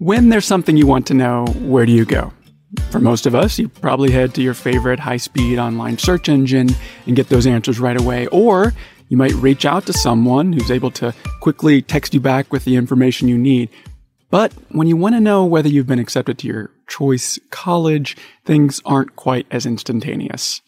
When 0.00 0.30
there's 0.30 0.46
something 0.46 0.78
you 0.78 0.86
want 0.86 1.06
to 1.08 1.14
know, 1.14 1.44
where 1.58 1.84
do 1.84 1.92
you 1.92 2.06
go? 2.06 2.32
For 2.90 3.00
most 3.00 3.26
of 3.26 3.34
us, 3.34 3.58
you 3.58 3.68
probably 3.68 4.10
head 4.10 4.34
to 4.34 4.42
your 4.42 4.54
favorite 4.54 4.98
high 4.98 5.18
speed 5.18 5.58
online 5.58 5.98
search 5.98 6.30
engine 6.30 6.70
and 7.04 7.14
get 7.14 7.28
those 7.28 7.46
answers 7.46 7.78
right 7.78 8.00
away. 8.00 8.26
Or 8.28 8.72
you 9.10 9.18
might 9.18 9.34
reach 9.34 9.66
out 9.66 9.84
to 9.84 9.92
someone 9.92 10.54
who's 10.54 10.70
able 10.70 10.90
to 10.92 11.14
quickly 11.40 11.82
text 11.82 12.14
you 12.14 12.20
back 12.20 12.50
with 12.50 12.64
the 12.64 12.76
information 12.76 13.28
you 13.28 13.36
need. 13.36 13.68
But 14.30 14.54
when 14.70 14.86
you 14.86 14.96
want 14.96 15.16
to 15.16 15.20
know 15.20 15.44
whether 15.44 15.68
you've 15.68 15.86
been 15.86 15.98
accepted 15.98 16.38
to 16.38 16.46
your 16.46 16.70
choice 16.88 17.38
college, 17.50 18.16
things 18.46 18.80
aren't 18.86 19.16
quite 19.16 19.46
as 19.50 19.66
instantaneous. 19.66 20.62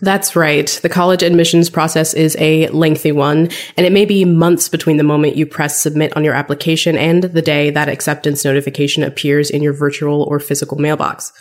That's 0.00 0.34
right. 0.34 0.66
The 0.82 0.88
college 0.88 1.22
admissions 1.22 1.68
process 1.68 2.14
is 2.14 2.36
a 2.38 2.68
lengthy 2.68 3.12
one, 3.12 3.50
and 3.76 3.86
it 3.86 3.92
may 3.92 4.04
be 4.04 4.24
months 4.24 4.68
between 4.68 4.96
the 4.96 5.04
moment 5.04 5.36
you 5.36 5.46
press 5.46 5.78
submit 5.78 6.16
on 6.16 6.24
your 6.24 6.34
application 6.34 6.96
and 6.96 7.24
the 7.24 7.42
day 7.42 7.70
that 7.70 7.88
acceptance 7.88 8.44
notification 8.44 9.02
appears 9.02 9.50
in 9.50 9.62
your 9.62 9.74
virtual 9.74 10.22
or 10.22 10.40
physical 10.40 10.78
mailbox. 10.78 11.32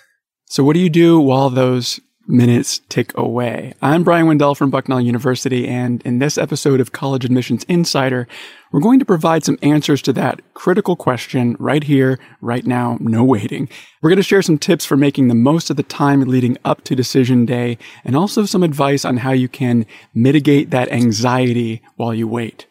So 0.48 0.64
what 0.64 0.74
do 0.74 0.80
you 0.80 0.90
do 0.90 1.20
while 1.20 1.50
those 1.50 2.00
minutes 2.30 2.82
tick 2.90 3.12
away. 3.18 3.74
I'm 3.82 4.04
Brian 4.04 4.28
Wendell 4.28 4.54
from 4.54 4.70
Bucknell 4.70 5.02
University, 5.02 5.68
and 5.68 6.00
in 6.04 6.20
this 6.20 6.38
episode 6.38 6.80
of 6.80 6.92
College 6.92 7.26
Admissions 7.26 7.64
Insider, 7.64 8.28
we're 8.72 8.82
going 8.82 9.00
to 9.00 9.06
provide 9.06 9.44
some 9.44 9.58
answers 9.64 10.00
to 10.04 10.14
that 10.14 10.42
critical 10.54 10.96
question 10.96 11.58
right 11.60 11.84
here, 11.84 12.20
right 12.40 12.66
now, 12.66 12.98
no 13.02 13.24
waiting. 13.24 13.68
We're 14.02 14.12
going 14.12 14.18
to 14.18 14.24
share 14.24 14.44
some 14.44 14.60
tips 14.60 14.86
for 14.86 14.96
making 14.96 15.28
the 15.28 15.36
most 15.36 15.72
of 15.72 15.76
the 15.76 15.84
time 15.84 16.22
leading 16.22 16.56
up 16.64 16.84
to 16.84 16.96
decision 16.96 17.48
day, 17.48 17.80
and 18.06 18.16
also 18.16 18.46
some 18.46 18.62
advice 18.62 19.06
on 19.06 19.18
how 19.18 19.32
you 19.32 19.48
can 19.48 19.88
mitigate 20.14 20.70
that 20.70 20.92
anxiety 20.92 21.82
while 21.96 22.14
you 22.14 22.28
wait. 22.28 22.68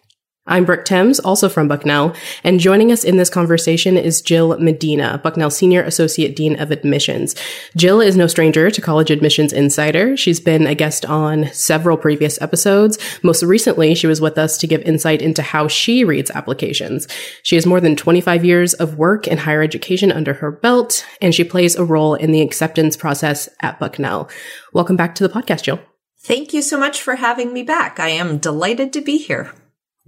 I'm 0.49 0.65
Brooke 0.65 0.87
Thames, 0.87 1.21
also 1.21 1.51
from 1.51 1.69
Bucknell, 1.69 2.17
and 2.43 2.59
joining 2.59 2.91
us 2.91 3.05
in 3.05 3.19
this 3.19 3.29
conversation 3.29 3.99
is 3.99 4.23
Jill 4.23 4.59
Medina, 4.59 5.21
Bucknell 5.23 5.51
Senior 5.51 5.83
Associate 5.83 6.35
Dean 6.35 6.59
of 6.59 6.71
Admissions. 6.71 7.37
Jill 7.77 8.01
is 8.01 8.17
no 8.17 8.27
stranger 8.27 8.71
to 8.71 8.81
College 8.81 9.11
Admissions 9.11 9.53
Insider. 9.53 10.17
She's 10.17 10.41
been 10.41 10.67
a 10.67 10.75
guest 10.75 11.05
on 11.05 11.53
several 11.53 11.99
previous 11.99 12.41
episodes. 12.41 12.99
Most 13.23 13.43
recently, 13.43 13.95
she 13.95 14.07
was 14.07 14.23
with 14.23 14.39
us 14.39 14.57
to 14.59 14.67
give 14.67 14.81
insight 14.83 15.21
into 15.21 15.43
how 15.43 15.69
she 15.69 16.03
reads 16.03 16.31
applications. 16.31 17.07
She 17.43 17.57
has 17.57 17.67
more 17.67 17.83
than 17.83 17.95
25 17.95 18.43
years 18.43 18.73
of 18.73 18.97
work 18.97 19.29
in 19.29 19.37
higher 19.37 19.61
education 19.61 20.11
under 20.11 20.33
her 20.33 20.51
belt, 20.51 21.05
and 21.21 21.35
she 21.35 21.45
plays 21.45 21.77
a 21.77 21.85
role 21.85 22.15
in 22.15 22.33
the 22.33 22.41
acceptance 22.41 22.97
process 22.97 23.51
at 23.61 23.79
Bucknell. 23.79 24.31
Welcome 24.73 24.97
back 24.97 25.15
to 25.17 25.29
the 25.29 25.33
podcast, 25.33 25.65
Jill. 25.65 25.81
Thank 26.21 26.55
you 26.55 26.63
so 26.63 26.79
much 26.79 27.03
for 27.03 27.17
having 27.17 27.53
me 27.53 27.63
back. 27.63 28.01
I 28.01 28.09
am 28.09 28.39
delighted 28.39 28.95
to 28.95 29.03
be 29.03 29.19
here. 29.19 29.53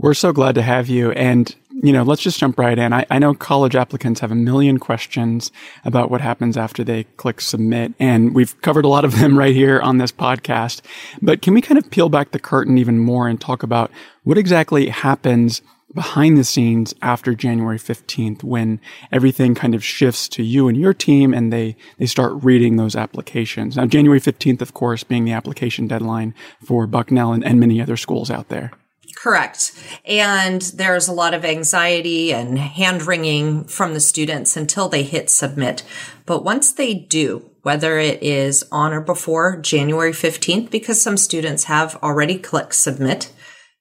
We're 0.01 0.15
so 0.15 0.33
glad 0.33 0.55
to 0.55 0.63
have 0.63 0.89
you. 0.89 1.11
And, 1.11 1.55
you 1.71 1.93
know, 1.93 2.05
let's 2.05 2.23
just 2.23 2.39
jump 2.39 2.59
right 2.59 2.79
in. 2.79 2.95
I, 2.95 3.05
I, 3.11 3.19
know 3.19 3.35
college 3.35 3.77
applicants 3.77 4.21
have 4.21 4.33
a 4.33 4.35
million 4.35 4.79
questions 4.79 5.53
about 5.85 6.11
what 6.11 6.23
happens 6.23 6.57
after 6.57 6.83
they 6.83 7.05
click 7.19 7.43
submit. 7.43 7.93
And 8.01 8.35
we've 8.35 8.59
covered 8.63 8.87
a 8.87 8.89
lot 8.89 9.05
of 9.05 9.19
them 9.19 9.39
right 9.39 9.55
here 9.55 9.79
on 9.79 9.99
this 9.99 10.11
podcast. 10.11 10.81
But 11.21 11.43
can 11.43 11.53
we 11.53 11.61
kind 11.61 11.77
of 11.77 11.91
peel 11.91 12.09
back 12.09 12.31
the 12.31 12.39
curtain 12.39 12.79
even 12.79 12.99
more 12.99 13.29
and 13.29 13.39
talk 13.39 13.63
about 13.63 13.91
what 14.25 14.39
exactly 14.39 14.89
happens 14.89 15.61
behind 15.93 16.39
the 16.39 16.45
scenes 16.45 16.95
after 17.03 17.35
January 17.35 17.79
15th 17.79 18.43
when 18.43 18.81
everything 19.13 19.55
kind 19.55 19.75
of 19.75 19.85
shifts 19.85 20.29
to 20.29 20.43
you 20.43 20.67
and 20.67 20.79
your 20.79 20.95
team 20.95 21.35
and 21.35 21.53
they, 21.53 21.77
they 21.99 22.07
start 22.07 22.43
reading 22.43 22.77
those 22.77 22.97
applications. 22.97 23.77
Now, 23.77 23.85
January 23.85 24.21
15th, 24.21 24.63
of 24.63 24.73
course, 24.73 25.05
being 25.05 25.27
the 25.27 25.33
application 25.33 25.87
deadline 25.87 26.35
for 26.65 26.87
Bucknell 26.87 27.35
and, 27.35 27.45
and 27.45 27.61
many 27.61 27.83
other 27.83 27.99
schools 27.99 28.31
out 28.31 28.49
there. 28.49 28.73
Correct. 29.21 29.73
And 30.07 30.63
there's 30.63 31.07
a 31.07 31.13
lot 31.13 31.35
of 31.35 31.45
anxiety 31.45 32.33
and 32.33 32.59
hand 32.59 33.07
wringing 33.07 33.65
from 33.65 33.93
the 33.93 34.01
students 34.01 34.57
until 34.57 34.89
they 34.89 35.03
hit 35.03 35.29
submit. 35.29 35.83
But 36.25 36.43
once 36.43 36.73
they 36.73 36.95
do, 36.95 37.51
whether 37.61 37.99
it 37.99 38.23
is 38.23 38.65
on 38.73 38.95
or 38.95 39.03
before 39.03 39.59
January 39.59 40.13
15th, 40.13 40.71
because 40.71 41.03
some 41.03 41.19
students 41.19 41.65
have 41.65 41.97
already 41.97 42.39
clicked 42.39 42.75
submit, 42.75 43.31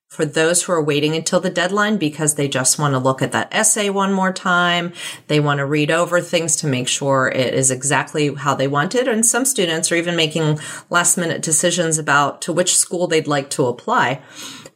for 0.10 0.26
those 0.26 0.64
who 0.64 0.74
are 0.74 0.84
waiting 0.84 1.16
until 1.16 1.40
the 1.40 1.52
deadline 1.52 1.96
because 1.96 2.36
they 2.36 2.50
just 2.50 2.78
want 2.78 2.94
to 2.94 3.00
look 3.00 3.22
at 3.22 3.32
that 3.32 3.48
essay 3.54 3.90
one 3.90 4.12
more 4.12 4.34
time. 4.34 4.92
They 5.28 5.40
want 5.40 5.60
to 5.60 5.66
read 5.66 5.92
over 5.92 6.20
things 6.20 6.58
to 6.58 6.68
make 6.68 6.90
sure 6.90 7.30
it 7.30 7.54
is 7.54 7.72
exactly 7.72 8.34
how 8.34 8.56
they 8.56 8.68
want 8.68 8.96
it. 8.96 9.08
And 9.08 9.26
some 9.26 9.46
students 9.46 9.92
are 9.92 9.96
even 9.96 10.16
making 10.18 10.60
last 10.90 11.16
minute 11.16 11.44
decisions 11.44 11.98
about 11.98 12.42
to 12.42 12.52
which 12.52 12.76
school 12.76 13.08
they'd 13.08 13.28
like 13.28 13.50
to 13.52 13.68
apply. 13.68 14.22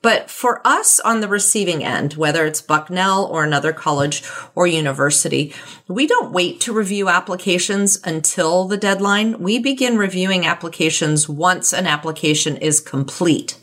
But 0.04 0.30
for 0.30 0.62
us 0.68 1.00
on 1.00 1.22
the 1.22 1.30
receiving 1.30 1.84
end, 1.84 2.16
whether 2.16 2.46
it's 2.46 2.62
Bucknell 2.62 3.26
or 3.26 3.46
another 3.46 3.72
college 3.72 4.22
or 4.54 4.68
university, 4.68 5.56
we 5.88 6.06
don't 6.06 6.34
wait 6.34 6.60
to 6.62 6.74
review 6.74 7.08
applications 7.08 8.00
until 8.04 8.66
the 8.66 8.78
deadline. 8.78 9.40
We 9.40 9.60
begin 9.60 9.98
reviewing 9.98 10.46
applications 10.46 11.30
once 11.30 11.72
an 11.72 11.88
application 11.88 12.58
is 12.58 12.82
complete. 12.82 13.58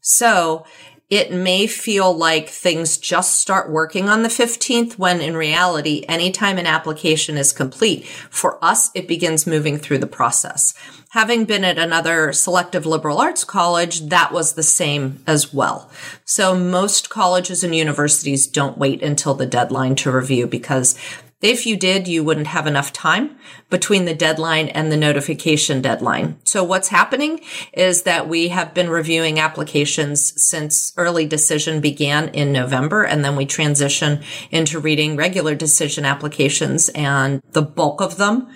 So 0.00 0.64
it 1.10 1.32
may 1.32 1.66
feel 1.66 2.16
like 2.16 2.48
things 2.48 2.96
just 2.96 3.38
start 3.38 3.70
working 3.70 4.08
on 4.08 4.22
the 4.22 4.28
15th 4.30 4.98
when 4.98 5.20
in 5.20 5.36
reality, 5.36 6.02
anytime 6.08 6.56
an 6.56 6.66
application 6.66 7.36
is 7.36 7.52
complete, 7.52 8.06
for 8.06 8.62
us, 8.64 8.90
it 8.94 9.06
begins 9.06 9.46
moving 9.46 9.76
through 9.76 9.98
the 9.98 10.06
process 10.06 10.72
having 11.10 11.44
been 11.44 11.64
at 11.64 11.78
another 11.78 12.32
selective 12.32 12.84
liberal 12.86 13.18
arts 13.18 13.44
college, 13.44 14.08
that 14.08 14.32
was 14.32 14.52
the 14.52 14.62
same 14.62 15.22
as 15.26 15.52
well. 15.52 15.90
So 16.24 16.58
most 16.58 17.10
colleges 17.10 17.64
and 17.64 17.74
universities 17.74 18.46
don't 18.46 18.78
wait 18.78 19.02
until 19.02 19.34
the 19.34 19.46
deadline 19.46 19.94
to 19.96 20.12
review 20.12 20.46
because 20.46 20.98
if 21.40 21.66
you 21.66 21.76
did, 21.76 22.08
you 22.08 22.24
wouldn't 22.24 22.48
have 22.48 22.66
enough 22.66 22.92
time 22.92 23.36
between 23.70 24.06
the 24.06 24.14
deadline 24.14 24.68
and 24.70 24.90
the 24.90 24.96
notification 24.96 25.80
deadline. 25.80 26.36
So 26.42 26.64
what's 26.64 26.88
happening 26.88 27.40
is 27.72 28.02
that 28.02 28.28
we 28.28 28.48
have 28.48 28.74
been 28.74 28.90
reviewing 28.90 29.38
applications 29.38 30.42
since 30.42 30.92
early 30.96 31.26
decision 31.26 31.80
began 31.80 32.30
in 32.30 32.52
November, 32.52 33.04
and 33.04 33.24
then 33.24 33.36
we 33.36 33.46
transition 33.46 34.20
into 34.50 34.80
reading 34.80 35.14
regular 35.14 35.54
decision 35.54 36.04
applications, 36.04 36.88
and 36.88 37.40
the 37.52 37.62
bulk 37.62 38.00
of 38.00 38.16
them 38.16 38.52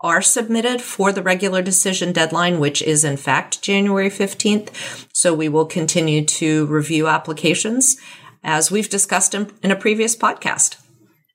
are 0.00 0.22
submitted 0.22 0.82
for 0.82 1.12
the 1.12 1.22
regular 1.22 1.62
decision 1.62 2.12
deadline, 2.12 2.58
which 2.60 2.82
is 2.82 3.04
in 3.04 3.16
fact 3.16 3.62
January 3.62 4.10
15th. 4.10 5.06
So 5.12 5.34
we 5.34 5.48
will 5.48 5.66
continue 5.66 6.24
to 6.24 6.66
review 6.66 7.08
applications 7.08 7.96
as 8.44 8.70
we've 8.70 8.88
discussed 8.88 9.34
in, 9.34 9.50
in 9.62 9.70
a 9.70 9.76
previous 9.76 10.14
podcast. 10.14 10.76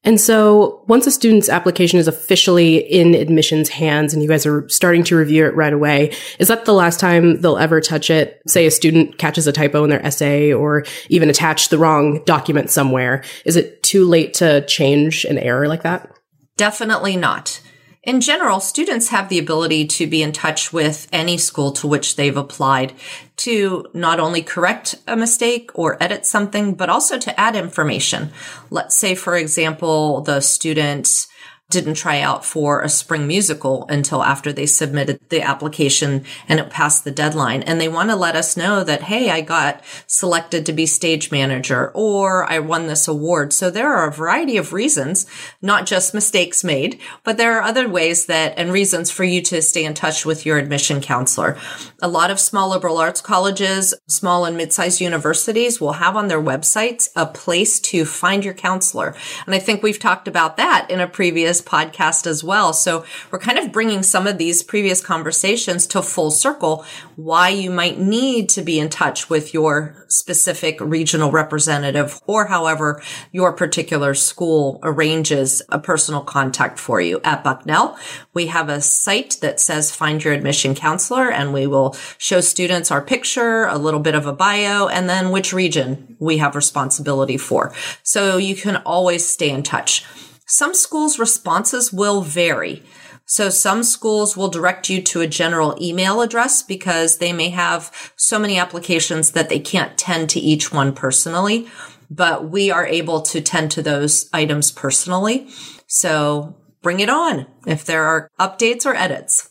And 0.03 0.19
so 0.19 0.83
once 0.87 1.05
a 1.05 1.11
student's 1.11 1.47
application 1.47 1.99
is 1.99 2.07
officially 2.07 2.77
in 2.77 3.13
admissions 3.13 3.69
hands 3.69 4.13
and 4.13 4.23
you 4.23 4.29
guys 4.29 4.47
are 4.47 4.67
starting 4.67 5.03
to 5.05 5.15
review 5.15 5.45
it 5.45 5.55
right 5.55 5.73
away, 5.73 6.15
is 6.39 6.47
that 6.47 6.65
the 6.65 6.73
last 6.73 6.99
time 6.99 7.39
they'll 7.41 7.57
ever 7.57 7.81
touch 7.81 8.09
it? 8.09 8.41
Say 8.47 8.65
a 8.65 8.71
student 8.71 9.19
catches 9.19 9.45
a 9.45 9.51
typo 9.51 9.83
in 9.83 9.91
their 9.91 10.03
essay 10.03 10.51
or 10.51 10.85
even 11.09 11.29
attach 11.29 11.69
the 11.69 11.77
wrong 11.77 12.23
document 12.25 12.71
somewhere. 12.71 13.23
Is 13.45 13.55
it 13.55 13.83
too 13.83 14.05
late 14.05 14.33
to 14.35 14.65
change 14.65 15.23
an 15.23 15.37
error 15.37 15.67
like 15.67 15.83
that? 15.83 16.11
Definitely 16.57 17.15
not. 17.15 17.61
In 18.03 18.19
general, 18.19 18.59
students 18.59 19.09
have 19.09 19.29
the 19.29 19.37
ability 19.37 19.85
to 19.85 20.07
be 20.07 20.23
in 20.23 20.31
touch 20.31 20.73
with 20.73 21.07
any 21.11 21.37
school 21.37 21.71
to 21.73 21.87
which 21.87 22.15
they've 22.15 22.35
applied 22.35 22.93
to 23.37 23.85
not 23.93 24.19
only 24.19 24.41
correct 24.41 24.95
a 25.07 25.15
mistake 25.15 25.69
or 25.75 26.01
edit 26.01 26.25
something, 26.25 26.73
but 26.73 26.89
also 26.89 27.19
to 27.19 27.39
add 27.39 27.55
information. 27.55 28.31
Let's 28.71 28.97
say, 28.97 29.13
for 29.13 29.35
example, 29.35 30.21
the 30.21 30.41
student 30.41 31.27
didn't 31.71 31.95
try 31.95 32.21
out 32.21 32.45
for 32.45 32.81
a 32.81 32.89
spring 32.89 33.25
musical 33.25 33.85
until 33.89 34.23
after 34.23 34.53
they 34.53 34.65
submitted 34.65 35.19
the 35.29 35.41
application 35.41 36.25
and 36.47 36.59
it 36.59 36.69
passed 36.69 37.03
the 37.03 37.11
deadline. 37.11 37.63
And 37.63 37.79
they 37.79 37.87
want 37.87 38.09
to 38.09 38.15
let 38.15 38.35
us 38.35 38.57
know 38.57 38.83
that, 38.83 39.03
hey, 39.03 39.31
I 39.31 39.41
got 39.41 39.81
selected 40.07 40.65
to 40.65 40.73
be 40.73 40.85
stage 40.85 41.31
manager 41.31 41.91
or 41.95 42.49
I 42.49 42.59
won 42.59 42.87
this 42.87 43.07
award. 43.07 43.53
So 43.53 43.69
there 43.69 43.91
are 43.91 44.07
a 44.07 44.13
variety 44.13 44.57
of 44.57 44.73
reasons, 44.73 45.25
not 45.61 45.85
just 45.85 46.13
mistakes 46.13 46.63
made, 46.63 46.99
but 47.23 47.37
there 47.37 47.57
are 47.57 47.63
other 47.63 47.87
ways 47.87 48.25
that 48.25 48.53
and 48.57 48.71
reasons 48.71 49.09
for 49.09 49.23
you 49.23 49.41
to 49.43 49.61
stay 49.61 49.85
in 49.85 49.93
touch 49.93 50.25
with 50.25 50.45
your 50.45 50.57
admission 50.57 51.01
counselor. 51.01 51.57
A 52.01 52.07
lot 52.07 52.31
of 52.31 52.39
small 52.39 52.69
liberal 52.69 52.97
arts 52.97 53.21
colleges, 53.21 53.93
small 54.07 54.45
and 54.45 54.57
mid-sized 54.57 54.99
universities 54.99 55.79
will 55.79 55.93
have 55.93 56.15
on 56.15 56.27
their 56.27 56.41
websites 56.41 57.09
a 57.15 57.25
place 57.25 57.79
to 57.79 58.03
find 58.03 58.43
your 58.43 58.53
counselor. 58.53 59.15
And 59.45 59.55
I 59.55 59.59
think 59.59 59.81
we've 59.81 59.99
talked 59.99 60.27
about 60.27 60.57
that 60.57 60.87
in 60.89 60.99
a 60.99 61.07
previous 61.07 61.60
podcast 61.61 62.27
as 62.27 62.43
well. 62.43 62.73
So 62.73 63.05
we're 63.31 63.39
kind 63.39 63.59
of 63.59 63.71
bringing 63.71 64.03
some 64.03 64.27
of 64.27 64.37
these 64.37 64.63
previous 64.63 65.01
conversations 65.01 65.87
to 65.87 66.01
full 66.01 66.31
circle, 66.31 66.85
why 67.15 67.49
you 67.49 67.69
might 67.69 67.99
need 67.99 68.49
to 68.49 68.61
be 68.61 68.79
in 68.79 68.89
touch 68.89 69.29
with 69.29 69.53
your 69.53 70.05
specific 70.07 70.79
regional 70.81 71.31
representative 71.31 72.19
or 72.27 72.45
however 72.47 73.01
your 73.31 73.53
particular 73.53 74.13
school 74.13 74.79
arranges 74.83 75.61
a 75.69 75.79
personal 75.79 76.21
contact 76.21 76.79
for 76.79 76.99
you. 76.99 77.21
At 77.23 77.43
Bucknell, 77.43 77.97
we 78.33 78.47
have 78.47 78.69
a 78.69 78.81
site 78.81 79.37
that 79.41 79.59
says 79.59 79.95
find 79.95 80.23
your 80.23 80.33
admission 80.33 80.75
counselor 80.75 81.31
and 81.31 81.53
we 81.53 81.67
will 81.67 81.95
show 82.17 82.41
students 82.41 82.91
our 82.91 83.01
picture, 83.01 83.65
a 83.65 83.77
little 83.77 83.99
bit 83.99 84.15
of 84.15 84.25
a 84.25 84.33
bio, 84.33 84.87
and 84.87 85.09
then 85.09 85.31
which 85.31 85.53
region 85.53 86.17
we 86.19 86.37
have 86.37 86.55
responsibility 86.55 87.37
for. 87.37 87.73
So 88.03 88.37
you 88.37 88.55
can 88.55 88.77
always 88.77 89.25
stay 89.25 89.49
in 89.49 89.63
touch. 89.63 90.05
Some 90.51 90.73
schools' 90.73 91.17
responses 91.17 91.93
will 91.93 92.23
vary. 92.23 92.83
So 93.25 93.47
some 93.49 93.83
schools 93.83 94.35
will 94.35 94.49
direct 94.49 94.89
you 94.89 95.01
to 95.03 95.21
a 95.21 95.27
general 95.27 95.77
email 95.81 96.19
address 96.19 96.61
because 96.61 97.19
they 97.19 97.31
may 97.31 97.51
have 97.51 98.11
so 98.17 98.37
many 98.37 98.59
applications 98.59 99.31
that 99.31 99.47
they 99.47 99.59
can't 99.59 99.97
tend 99.97 100.29
to 100.31 100.41
each 100.41 100.73
one 100.73 100.91
personally, 100.91 101.69
but 102.09 102.49
we 102.49 102.69
are 102.69 102.85
able 102.85 103.21
to 103.21 103.39
tend 103.39 103.71
to 103.71 103.81
those 103.81 104.29
items 104.33 104.73
personally. 104.73 105.47
So 105.87 106.57
bring 106.81 106.99
it 106.99 107.09
on 107.09 107.47
if 107.65 107.85
there 107.85 108.03
are 108.03 108.27
updates 108.37 108.85
or 108.85 108.93
edits. 108.93 109.50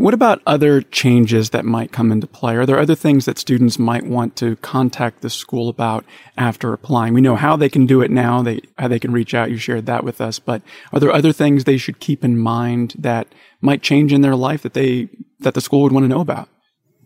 What 0.00 0.14
about 0.14 0.40
other 0.46 0.80
changes 0.80 1.50
that 1.50 1.66
might 1.66 1.92
come 1.92 2.10
into 2.10 2.26
play? 2.26 2.56
Are 2.56 2.64
there 2.64 2.78
other 2.78 2.94
things 2.94 3.26
that 3.26 3.38
students 3.38 3.78
might 3.78 4.06
want 4.06 4.34
to 4.36 4.56
contact 4.56 5.20
the 5.20 5.28
school 5.28 5.68
about 5.68 6.06
after 6.38 6.72
applying? 6.72 7.12
We 7.12 7.20
know 7.20 7.36
how 7.36 7.54
they 7.54 7.68
can 7.68 7.84
do 7.84 8.00
it 8.00 8.10
now, 8.10 8.40
they, 8.40 8.62
how 8.78 8.88
they 8.88 8.98
can 8.98 9.12
reach 9.12 9.34
out. 9.34 9.50
You 9.50 9.58
shared 9.58 9.84
that 9.84 10.02
with 10.02 10.22
us, 10.22 10.38
but 10.38 10.62
are 10.90 11.00
there 11.00 11.12
other 11.12 11.34
things 11.34 11.64
they 11.64 11.76
should 11.76 12.00
keep 12.00 12.24
in 12.24 12.38
mind 12.38 12.94
that 12.96 13.28
might 13.60 13.82
change 13.82 14.10
in 14.10 14.22
their 14.22 14.36
life 14.36 14.62
that 14.62 14.72
they, 14.72 15.10
that 15.40 15.52
the 15.52 15.60
school 15.60 15.82
would 15.82 15.92
want 15.92 16.04
to 16.04 16.08
know 16.08 16.22
about? 16.22 16.48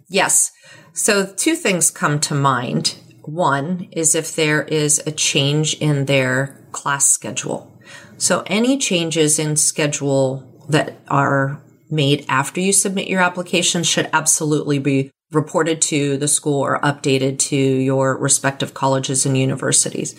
Yes. 0.06 0.52
So 0.92 1.26
two 1.26 1.56
things 1.56 1.90
come 1.90 2.20
to 2.20 2.34
mind. 2.36 2.96
One 3.22 3.88
is 3.90 4.14
if 4.14 4.36
there 4.36 4.62
is 4.62 5.02
a 5.04 5.10
change 5.10 5.74
in 5.80 6.04
their 6.04 6.64
class 6.70 7.06
schedule. 7.06 7.76
So 8.18 8.44
any 8.46 8.78
changes 8.78 9.40
in 9.40 9.56
schedule 9.56 10.64
that 10.68 11.00
are 11.08 11.60
made 11.90 12.24
after 12.28 12.60
you 12.60 12.72
submit 12.72 13.08
your 13.08 13.20
application 13.20 13.82
should 13.82 14.08
absolutely 14.12 14.78
be 14.78 15.10
reported 15.32 15.82
to 15.82 16.16
the 16.16 16.28
school 16.28 16.60
or 16.60 16.80
updated 16.80 17.38
to 17.38 17.56
your 17.56 18.16
respective 18.16 18.74
colleges 18.74 19.26
and 19.26 19.36
universities. 19.36 20.14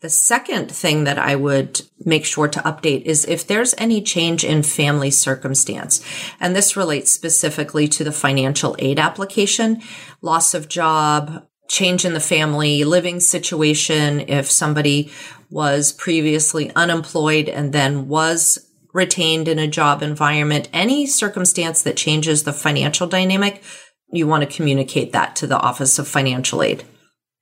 The 0.00 0.10
second 0.10 0.70
thing 0.70 1.04
that 1.04 1.18
I 1.18 1.36
would 1.36 1.82
make 2.04 2.24
sure 2.24 2.48
to 2.48 2.60
update 2.60 3.02
is 3.02 3.24
if 3.24 3.46
there's 3.46 3.74
any 3.78 4.02
change 4.02 4.44
in 4.44 4.62
family 4.62 5.10
circumstance. 5.10 6.04
And 6.38 6.54
this 6.54 6.76
relates 6.76 7.10
specifically 7.10 7.88
to 7.88 8.04
the 8.04 8.12
financial 8.12 8.76
aid 8.78 8.98
application, 8.98 9.80
loss 10.20 10.52
of 10.52 10.68
job, 10.68 11.46
change 11.68 12.04
in 12.04 12.12
the 12.12 12.20
family 12.20 12.84
living 12.84 13.20
situation. 13.20 14.20
If 14.20 14.50
somebody 14.50 15.10
was 15.50 15.92
previously 15.92 16.70
unemployed 16.74 17.48
and 17.48 17.72
then 17.72 18.08
was 18.08 18.65
retained 18.96 19.46
in 19.46 19.58
a 19.58 19.68
job 19.68 20.02
environment, 20.02 20.68
any 20.72 21.06
circumstance 21.06 21.82
that 21.82 21.96
changes 21.96 22.42
the 22.42 22.52
financial 22.52 23.06
dynamic, 23.06 23.62
you 24.10 24.26
want 24.26 24.42
to 24.42 24.56
communicate 24.56 25.12
that 25.12 25.36
to 25.36 25.46
the 25.46 25.58
Office 25.58 25.98
of 25.98 26.08
Financial 26.08 26.62
Aid. 26.62 26.84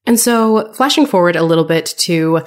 And 0.06 0.20
so, 0.20 0.72
flashing 0.74 1.06
forward 1.06 1.36
a 1.36 1.42
little 1.42 1.64
bit 1.64 1.94
to 1.98 2.42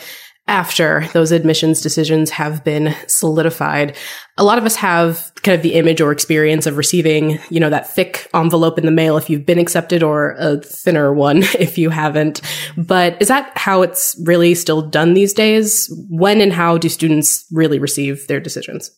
after 0.48 1.08
those 1.14 1.32
admissions 1.32 1.82
decisions 1.82 2.30
have 2.32 2.64
been 2.64 2.96
solidified, 3.08 3.96
a 4.38 4.44
lot 4.44 4.58
of 4.58 4.66
us 4.66 4.76
have 4.76 5.32
kind 5.44 5.56
of 5.56 5.62
the 5.62 5.74
image 5.74 6.00
or 6.00 6.12
experience 6.12 6.66
of 6.66 6.78
receiving, 6.78 7.40
you 7.50 7.60
know, 7.60 7.70
that 7.70 7.90
thick 7.90 8.30
envelope 8.34 8.78
in 8.78 8.86
the 8.86 8.92
mail 8.92 9.18
if 9.18 9.30
you've 9.30 9.46
been 9.46 9.60
accepted 9.60 10.04
or 10.04 10.36
a 10.40 10.58
thinner 10.62 11.14
one 11.14 11.38
if 11.60 11.78
you 11.78 11.90
haven't. 11.90 12.42
But 12.78 13.22
is 13.22 13.28
that 13.28 13.52
how 13.58 13.82
it's 13.82 14.16
really 14.24 14.56
still 14.56 14.82
done 14.82 15.14
these 15.14 15.34
days? 15.34 15.92
When 16.10 16.42
and 16.42 16.54
how 16.54 16.78
do 16.78 16.90
students 16.90 17.46
really 17.52 17.80
receive 17.80 18.28
their 18.28 18.40
decisions? 18.40 18.92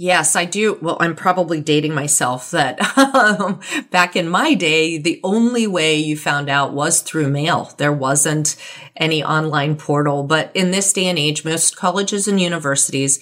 Yes, 0.00 0.36
I 0.36 0.44
do. 0.44 0.78
Well, 0.80 0.96
I'm 1.00 1.16
probably 1.16 1.60
dating 1.60 1.92
myself 1.92 2.52
that 2.52 2.78
um, 2.96 3.58
back 3.90 4.14
in 4.14 4.28
my 4.28 4.54
day, 4.54 4.96
the 4.96 5.20
only 5.24 5.66
way 5.66 5.96
you 5.96 6.16
found 6.16 6.48
out 6.48 6.72
was 6.72 7.02
through 7.02 7.30
mail. 7.30 7.74
There 7.78 7.92
wasn't 7.92 8.54
any 8.94 9.24
online 9.24 9.74
portal. 9.74 10.22
But 10.22 10.52
in 10.54 10.70
this 10.70 10.92
day 10.92 11.06
and 11.06 11.18
age, 11.18 11.44
most 11.44 11.76
colleges 11.76 12.28
and 12.28 12.40
universities 12.40 13.18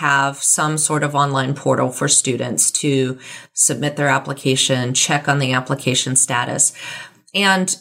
have 0.00 0.36
some 0.36 0.76
sort 0.76 1.02
of 1.02 1.14
online 1.14 1.54
portal 1.54 1.90
for 1.90 2.08
students 2.08 2.70
to 2.72 3.18
submit 3.54 3.96
their 3.96 4.08
application, 4.08 4.92
check 4.92 5.30
on 5.30 5.38
the 5.38 5.54
application 5.54 6.14
status. 6.14 6.74
And 7.34 7.74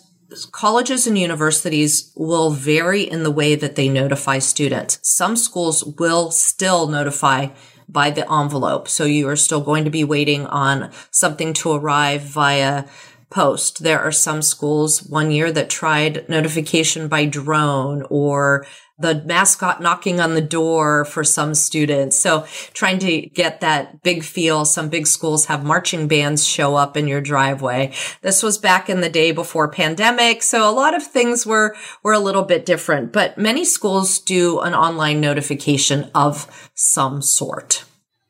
colleges 0.53 1.05
and 1.05 1.19
universities 1.19 2.13
will 2.15 2.51
vary 2.51 3.01
in 3.01 3.23
the 3.23 3.31
way 3.31 3.55
that 3.55 3.75
they 3.75 3.89
notify 3.89 4.39
students. 4.39 5.00
Some 5.03 5.35
schools 5.35 5.83
will 5.83 6.31
still 6.31 6.88
notify 6.88 7.50
by 7.89 8.10
the 8.10 8.31
envelope. 8.31 8.88
So 8.88 9.06
you 9.06 9.28
are 9.30 9.36
still 9.36 9.62
going 9.62 9.86
to 9.86 9.89
be 9.89 10.04
waiting 10.04 10.45
on 10.48 10.92
something 11.12 11.54
to 11.54 11.72
arrive 11.72 12.22
via 12.22 12.86
post. 13.30 13.84
There 13.84 14.00
are 14.00 14.12
some 14.12 14.42
schools 14.42 15.04
one 15.04 15.31
year 15.31 15.51
that 15.51 15.69
tried 15.69 16.28
notification 16.30 17.07
by 17.07 17.25
drone 17.25 18.06
or 18.10 18.66
the 18.99 19.21
mascot 19.25 19.81
knocking 19.81 20.19
on 20.19 20.33
the 20.33 20.41
door 20.41 21.05
for 21.05 21.23
some 21.23 21.53
students. 21.53 22.17
So 22.17 22.45
trying 22.73 22.97
to 22.99 23.21
get 23.21 23.61
that 23.61 24.01
big 24.01 24.23
feel. 24.23 24.65
Some 24.65 24.89
big 24.89 25.05
schools 25.05 25.45
have 25.45 25.63
marching 25.63 26.07
bands 26.07 26.45
show 26.45 26.75
up 26.75 26.97
in 26.97 27.07
your 27.07 27.21
driveway. 27.21 27.94
This 28.21 28.41
was 28.41 28.57
back 28.57 28.89
in 28.89 29.01
the 29.01 29.09
day 29.09 29.31
before 29.31 29.67
pandemic. 29.67 30.41
So 30.41 30.67
a 30.67 30.73
lot 30.73 30.95
of 30.95 31.03
things 31.03 31.45
were, 31.45 31.75
were 32.01 32.13
a 32.13 32.19
little 32.19 32.44
bit 32.44 32.65
different, 32.65 33.13
but 33.13 33.38
many 33.38 33.65
schools 33.65 34.17
do 34.19 34.59
an 34.61 34.73
online 34.73 35.21
notification 35.21 36.09
of 36.15 36.69
some 36.73 37.21
sort. 37.21 37.83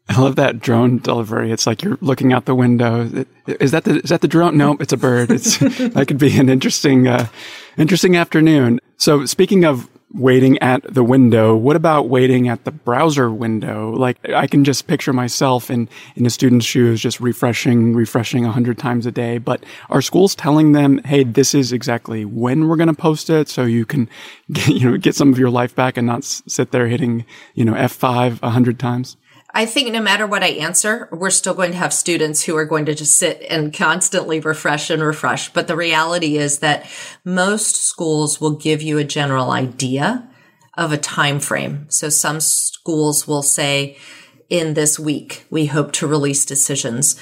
I 0.09 0.21
love 0.21 0.37
that 0.37 0.59
drone 0.59 0.99
delivery. 0.99 1.51
It's 1.51 1.67
like 1.67 1.83
you're 1.83 1.97
looking 2.01 2.31
out 2.31 2.45
the 2.45 2.55
window. 2.55 3.25
Is 3.45 3.71
that 3.71 3.83
the 3.83 3.99
is 3.99 4.09
that 4.09 4.21
the 4.21 4.27
drone? 4.27 4.57
No, 4.57 4.77
it's 4.79 4.93
a 4.93 4.97
bird. 4.97 5.31
It's 5.31 5.57
that 5.59 6.05
could 6.07 6.17
be 6.17 6.39
an 6.39 6.47
interesting 6.47 7.07
uh, 7.07 7.27
interesting 7.77 8.15
afternoon. 8.15 8.79
So 8.95 9.25
speaking 9.25 9.65
of 9.65 9.89
waiting 10.13 10.57
at 10.59 10.81
the 10.94 11.04
window. 11.04 11.56
What 11.56 11.75
about 11.75 12.07
waiting 12.07 12.48
at 12.48 12.63
the 12.63 12.71
browser 12.71 13.30
window? 13.30 13.92
Like 13.92 14.18
I 14.30 14.48
can 14.48 14.63
just 14.63 14.88
picture 14.88 15.13
myself 15.13 15.69
in, 15.69 15.89
in 16.15 16.25
a 16.25 16.30
student's 16.30 16.65
shoes, 16.65 17.01
just 17.01 17.19
refreshing, 17.19 17.94
refreshing 17.94 18.45
a 18.45 18.51
hundred 18.51 18.77
times 18.77 19.06
a 19.06 19.12
day. 19.12 19.38
But 19.38 19.63
are 19.89 20.01
schools 20.01 20.33
telling 20.33 20.71
them, 20.71 21.00
Hey, 21.04 21.24
this 21.24 21.54
is 21.54 21.74
exactly 21.74 22.25
when 22.25 22.68
we're 22.68 22.77
going 22.77 22.88
to 22.88 22.94
post 22.94 23.30
it. 23.30 23.50
So 23.50 23.63
you 23.63 23.86
can, 23.86 24.09
get, 24.51 24.68
you 24.69 24.92
know, 24.92 24.98
get 24.98 25.15
some 25.15 25.31
of 25.31 25.39
your 25.39 25.50
life 25.50 25.75
back 25.75 25.98
and 25.98 26.07
not 26.07 26.24
sit 26.24 26.71
there 26.71 26.88
hitting, 26.88 27.25
you 27.54 27.65
know, 27.65 27.74
F5 27.74 28.39
a 28.42 28.50
hundred 28.50 28.80
times? 28.80 29.18
I 29.57 29.65
think 29.65 29.92
no 29.92 30.01
matter 30.01 30.27
what 30.27 30.44
I 30.44 30.50
answer, 30.50 31.09
we're 31.12 31.31
still 31.31 31.56
going 31.56 31.71
to 31.71 31.80
have 31.80 31.92
students 31.92 32.44
who 32.44 32.56
are 32.57 32.63
going 32.63 32.86
to 32.86 32.94
just 32.94 33.15
sit 33.15 33.42
and 33.50 33.74
constantly 33.74 34.39
refresh 34.39 34.92
and 34.92 35.01
refresh. 35.01 35.51
But 35.51 35.68
the 35.68 35.75
reality 35.75 36.38
is 36.38 36.59
that 36.59 36.86
most 37.25 37.77
schools 37.77 38.39
will 38.39 38.51
give 38.51 38.83
you 38.83 38.99
a 38.99 39.04
general 39.04 39.49
idea 39.49 40.30
of 40.76 40.94
a 40.94 40.97
time 40.97 41.40
frame. 41.40 41.87
So 41.90 42.09
some 42.09 42.40
schools 42.40 43.28
will 43.28 43.42
say 43.42 43.97
in 44.47 44.76
this 44.76 44.99
week, 44.99 45.47
we 45.49 45.66
hope 45.66 45.92
to 45.94 46.06
release 46.06 46.45
decisions 46.45 47.19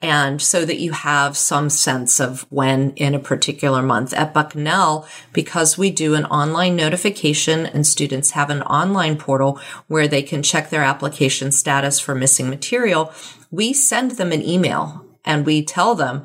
and 0.00 0.40
so 0.40 0.64
that 0.64 0.78
you 0.78 0.92
have 0.92 1.36
some 1.36 1.68
sense 1.68 2.20
of 2.20 2.46
when 2.50 2.92
in 2.92 3.14
a 3.14 3.18
particular 3.18 3.82
month. 3.82 4.12
At 4.12 4.32
Bucknell, 4.32 5.08
because 5.32 5.76
we 5.76 5.90
do 5.90 6.14
an 6.14 6.24
online 6.26 6.76
notification 6.76 7.66
and 7.66 7.86
students 7.86 8.32
have 8.32 8.50
an 8.50 8.62
online 8.62 9.16
portal 9.16 9.60
where 9.88 10.06
they 10.06 10.22
can 10.22 10.42
check 10.42 10.70
their 10.70 10.84
application 10.84 11.50
status 11.50 11.98
for 11.98 12.14
missing 12.14 12.48
material, 12.48 13.12
we 13.50 13.72
send 13.72 14.12
them 14.12 14.30
an 14.30 14.42
email 14.42 15.04
and 15.24 15.44
we 15.44 15.64
tell 15.64 15.94
them 15.96 16.24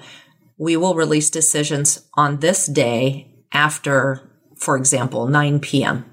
we 0.57 0.77
will 0.77 0.93
release 0.93 1.31
decisions 1.31 2.07
on 2.13 2.39
this 2.39 2.67
day 2.67 3.27
after, 3.51 4.29
for 4.55 4.77
example, 4.77 5.27
9 5.27 5.59
p.m 5.59 6.05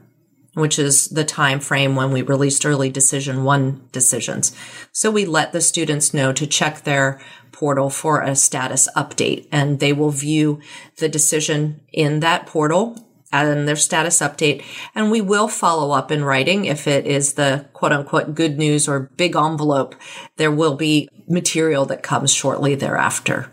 which 0.55 0.79
is 0.79 1.09
the 1.09 1.25
time 1.25 1.61
frame 1.61 1.95
when 1.95 2.11
we 2.11 2.23
released 2.23 2.67
early 2.67 2.90
decision 2.90 3.45
one 3.45 3.88
decisions. 3.93 4.55
So 4.93 5.11
we 5.11 5.25
let 5.25 5.52
the 5.52 5.61
students 5.61 6.12
know 6.12 6.33
to 6.33 6.47
check 6.47 6.83
their 6.83 7.21
portal 7.61 7.90
for 7.90 8.23
a 8.23 8.35
status 8.35 8.88
update 8.97 9.47
and 9.52 9.81
they 9.81 9.93
will 9.93 10.11
view 10.11 10.59
the 10.97 11.11
decision 11.11 11.79
in 11.93 12.21
that 12.21 12.47
portal 12.47 12.97
and 13.31 13.69
their 13.69 13.76
status 13.76 14.21
update. 14.21 14.64
And 14.95 15.11
we 15.11 15.21
will 15.21 15.47
follow 15.47 15.93
up 15.93 16.11
in 16.11 16.25
writing 16.25 16.64
if 16.64 16.87
it 16.87 17.07
is 17.07 17.35
the 17.35 17.67
quote 17.75 17.93
unquote 17.93 18.35
good 18.35 18.57
news 18.57 18.88
or 18.88 19.11
big 19.19 19.37
envelope. 19.37 19.95
There 20.37 20.50
will 20.50 20.75
be 20.75 21.11
material 21.29 21.85
that 21.87 22.02
comes 22.02 22.33
shortly 22.33 22.75
thereafter. 22.75 23.50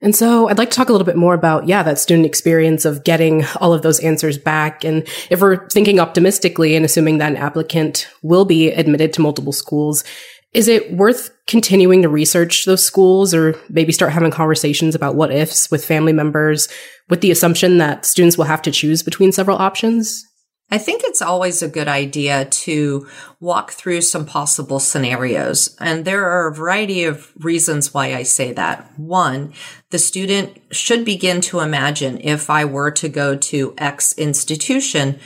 And 0.00 0.16
so 0.16 0.48
I'd 0.48 0.58
like 0.58 0.70
to 0.70 0.76
talk 0.76 0.88
a 0.88 0.92
little 0.92 1.06
bit 1.06 1.16
more 1.16 1.34
about, 1.34 1.66
yeah, 1.66 1.82
that 1.82 1.98
student 1.98 2.26
experience 2.26 2.84
of 2.84 3.04
getting 3.04 3.44
all 3.60 3.72
of 3.72 3.82
those 3.82 4.00
answers 4.00 4.36
back. 4.36 4.84
And 4.84 5.06
if 5.30 5.40
we're 5.40 5.68
thinking 5.68 6.00
optimistically 6.00 6.76
and 6.76 6.84
assuming 6.84 7.18
that 7.18 7.30
an 7.30 7.38
applicant 7.38 8.08
will 8.22 8.44
be 8.44 8.70
admitted 8.70 9.12
to 9.14 9.22
multiple 9.22 9.52
schools, 9.52 10.04
is 10.54 10.68
it 10.68 10.92
worth 10.92 11.30
continuing 11.46 12.02
to 12.02 12.08
research 12.08 12.64
those 12.64 12.84
schools 12.84 13.34
or 13.34 13.56
maybe 13.68 13.92
start 13.92 14.12
having 14.12 14.30
conversations 14.30 14.94
about 14.94 15.16
what 15.16 15.32
ifs 15.32 15.70
with 15.70 15.84
family 15.84 16.12
members 16.12 16.68
with 17.10 17.20
the 17.20 17.32
assumption 17.32 17.78
that 17.78 18.06
students 18.06 18.38
will 18.38 18.44
have 18.44 18.62
to 18.62 18.70
choose 18.70 19.02
between 19.02 19.32
several 19.32 19.58
options? 19.58 20.24
I 20.70 20.78
think 20.78 21.02
it's 21.04 21.20
always 21.20 21.62
a 21.62 21.68
good 21.68 21.88
idea 21.88 22.46
to 22.46 23.06
walk 23.38 23.72
through 23.72 24.00
some 24.00 24.24
possible 24.24 24.80
scenarios. 24.80 25.76
And 25.78 26.04
there 26.04 26.24
are 26.24 26.48
a 26.48 26.54
variety 26.54 27.04
of 27.04 27.32
reasons 27.36 27.92
why 27.92 28.14
I 28.14 28.22
say 28.22 28.52
that. 28.52 28.98
One, 28.98 29.52
the 29.90 29.98
student 29.98 30.58
should 30.70 31.04
begin 31.04 31.42
to 31.42 31.60
imagine 31.60 32.18
if 32.20 32.48
I 32.48 32.64
were 32.64 32.90
to 32.92 33.08
go 33.08 33.36
to 33.36 33.74
X 33.76 34.14
institution, 34.16 35.20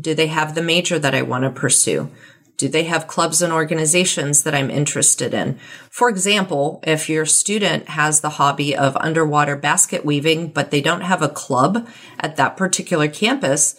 do 0.00 0.14
they 0.14 0.28
have 0.28 0.54
the 0.54 0.62
major 0.62 0.98
that 0.98 1.14
I 1.14 1.22
want 1.22 1.44
to 1.44 1.50
pursue? 1.50 2.10
Do 2.60 2.68
they 2.68 2.82
have 2.82 3.06
clubs 3.06 3.40
and 3.40 3.54
organizations 3.54 4.42
that 4.42 4.54
I'm 4.54 4.70
interested 4.70 5.32
in? 5.32 5.58
For 5.88 6.10
example, 6.10 6.80
if 6.86 7.08
your 7.08 7.24
student 7.24 7.88
has 7.88 8.20
the 8.20 8.28
hobby 8.28 8.76
of 8.76 8.98
underwater 8.98 9.56
basket 9.56 10.04
weaving, 10.04 10.48
but 10.48 10.70
they 10.70 10.82
don't 10.82 11.00
have 11.00 11.22
a 11.22 11.30
club 11.30 11.88
at 12.18 12.36
that 12.36 12.58
particular 12.58 13.08
campus, 13.08 13.76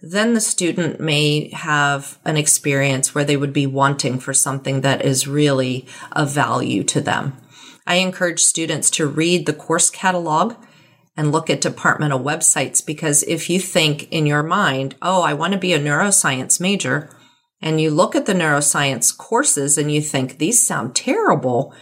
then 0.00 0.34
the 0.34 0.40
student 0.40 1.00
may 1.00 1.50
have 1.52 2.20
an 2.24 2.36
experience 2.36 3.16
where 3.16 3.24
they 3.24 3.36
would 3.36 3.52
be 3.52 3.66
wanting 3.66 4.20
for 4.20 4.32
something 4.32 4.82
that 4.82 5.04
is 5.04 5.26
really 5.26 5.88
of 6.12 6.30
value 6.30 6.84
to 6.84 7.00
them. 7.00 7.36
I 7.84 7.96
encourage 7.96 8.44
students 8.44 8.90
to 8.90 9.08
read 9.08 9.46
the 9.46 9.52
course 9.52 9.90
catalog 9.90 10.54
and 11.16 11.32
look 11.32 11.50
at 11.50 11.62
departmental 11.62 12.20
websites 12.20 12.86
because 12.86 13.24
if 13.24 13.50
you 13.50 13.58
think 13.58 14.08
in 14.12 14.24
your 14.24 14.44
mind, 14.44 14.94
oh, 15.02 15.22
I 15.22 15.34
want 15.34 15.52
to 15.52 15.58
be 15.58 15.72
a 15.72 15.80
neuroscience 15.80 16.60
major, 16.60 17.10
and 17.62 17.80
you 17.80 17.90
look 17.90 18.14
at 18.14 18.26
the 18.26 18.32
neuroscience 18.32 19.16
courses 19.16 19.76
and 19.76 19.92
you 19.92 20.00
think 20.00 20.38
these 20.38 20.66
sound 20.66 20.94
terrible, 20.94 21.74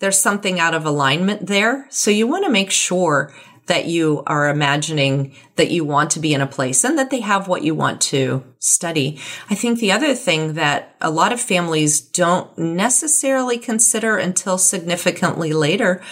there's 0.00 0.18
something 0.18 0.58
out 0.58 0.74
of 0.74 0.84
alignment 0.84 1.46
there. 1.46 1.86
So 1.90 2.10
you 2.10 2.26
want 2.26 2.44
to 2.44 2.50
make 2.50 2.70
sure 2.70 3.32
that 3.66 3.86
you 3.86 4.24
are 4.26 4.48
imagining 4.48 5.34
that 5.54 5.70
you 5.70 5.84
want 5.84 6.10
to 6.10 6.20
be 6.20 6.34
in 6.34 6.40
a 6.40 6.46
place 6.46 6.82
and 6.82 6.98
that 6.98 7.10
they 7.10 7.20
have 7.20 7.46
what 7.46 7.62
you 7.62 7.74
want 7.74 8.00
to 8.00 8.44
study. 8.58 9.20
I 9.48 9.54
think 9.54 9.78
the 9.78 9.92
other 9.92 10.14
thing 10.14 10.54
that 10.54 10.96
a 11.00 11.10
lot 11.10 11.32
of 11.32 11.40
families 11.40 12.00
don't 12.00 12.58
necessarily 12.58 13.58
consider 13.58 14.16
until 14.16 14.58
significantly 14.58 15.52
later 15.52 16.02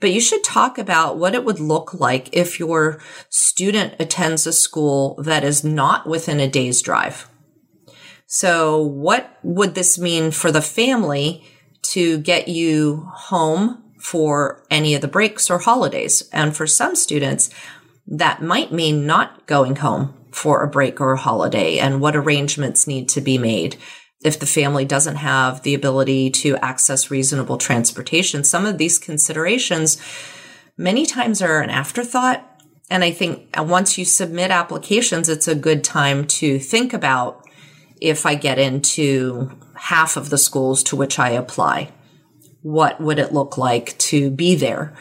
but 0.00 0.12
you 0.12 0.20
should 0.20 0.44
talk 0.44 0.78
about 0.78 1.16
what 1.16 1.34
it 1.34 1.44
would 1.44 1.60
look 1.60 1.94
like 1.94 2.28
if 2.32 2.58
your 2.58 3.00
student 3.30 3.94
attends 3.98 4.46
a 4.46 4.52
school 4.52 5.14
that 5.14 5.42
is 5.42 5.64
not 5.64 6.06
within 6.06 6.38
a 6.38 6.48
day's 6.48 6.82
drive. 6.82 7.28
So 8.26 8.80
what 8.80 9.38
would 9.42 9.74
this 9.74 9.98
mean 9.98 10.30
for 10.30 10.50
the 10.50 10.62
family 10.62 11.44
to 11.90 12.18
get 12.18 12.48
you 12.48 13.08
home 13.12 13.82
for 14.00 14.64
any 14.70 14.94
of 14.94 15.00
the 15.00 15.08
breaks 15.08 15.48
or 15.48 15.58
holidays? 15.58 16.28
And 16.32 16.56
for 16.56 16.66
some 16.66 16.96
students, 16.96 17.50
that 18.06 18.42
might 18.42 18.72
mean 18.72 19.06
not 19.06 19.46
going 19.46 19.76
home 19.76 20.14
for 20.32 20.62
a 20.62 20.68
break 20.68 21.00
or 21.00 21.12
a 21.12 21.18
holiday 21.18 21.78
and 21.78 22.00
what 22.00 22.16
arrangements 22.16 22.86
need 22.86 23.08
to 23.10 23.20
be 23.20 23.38
made. 23.38 23.76
If 24.24 24.38
the 24.38 24.46
family 24.46 24.84
doesn't 24.84 25.16
have 25.16 25.62
the 25.62 25.74
ability 25.74 26.30
to 26.30 26.56
access 26.56 27.10
reasonable 27.10 27.58
transportation, 27.58 28.44
some 28.44 28.66
of 28.66 28.78
these 28.78 28.98
considerations 28.98 29.98
many 30.76 31.06
times 31.06 31.40
are 31.40 31.60
an 31.60 31.70
afterthought. 31.70 32.42
And 32.90 33.02
I 33.02 33.12
think 33.12 33.48
once 33.56 33.98
you 33.98 34.04
submit 34.04 34.50
applications, 34.50 35.28
it's 35.28 35.48
a 35.48 35.54
good 35.54 35.82
time 35.84 36.26
to 36.26 36.58
think 36.58 36.92
about 36.92 37.45
if 38.00 38.26
I 38.26 38.34
get 38.34 38.58
into 38.58 39.50
half 39.74 40.16
of 40.16 40.30
the 40.30 40.38
schools 40.38 40.82
to 40.84 40.96
which 40.96 41.18
I 41.18 41.30
apply, 41.30 41.92
what 42.62 43.00
would 43.00 43.18
it 43.18 43.32
look 43.32 43.56
like 43.56 43.96
to 43.98 44.30
be 44.30 44.54
there? 44.54 44.96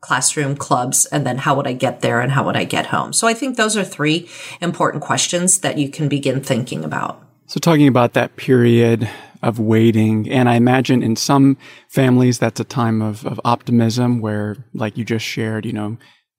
Classroom 0.00 0.56
clubs, 0.56 1.04
and 1.06 1.26
then 1.26 1.38
how 1.38 1.54
would 1.54 1.66
I 1.66 1.74
get 1.74 2.00
there 2.00 2.20
and 2.20 2.32
how 2.32 2.44
would 2.46 2.56
I 2.56 2.64
get 2.64 2.86
home? 2.86 3.12
So 3.12 3.28
I 3.28 3.34
think 3.34 3.56
those 3.56 3.76
are 3.76 3.84
three 3.84 4.28
important 4.60 5.02
questions 5.02 5.58
that 5.58 5.76
you 5.76 5.90
can 5.90 6.08
begin 6.08 6.40
thinking 6.42 6.84
about. 6.84 7.22
So 7.46 7.60
talking 7.60 7.88
about 7.88 8.14
that 8.14 8.36
period 8.36 9.10
of 9.42 9.58
waiting, 9.58 10.30
and 10.30 10.48
I 10.48 10.54
imagine 10.54 11.02
in 11.02 11.16
some 11.16 11.58
families 11.88 12.38
that's 12.38 12.60
a 12.60 12.64
time 12.64 13.02
of, 13.02 13.26
of 13.26 13.40
optimism 13.44 14.20
where, 14.20 14.56
like 14.72 14.96
you 14.96 15.04
just 15.04 15.24
shared, 15.24 15.66
you 15.66 15.72
know, 15.72 15.98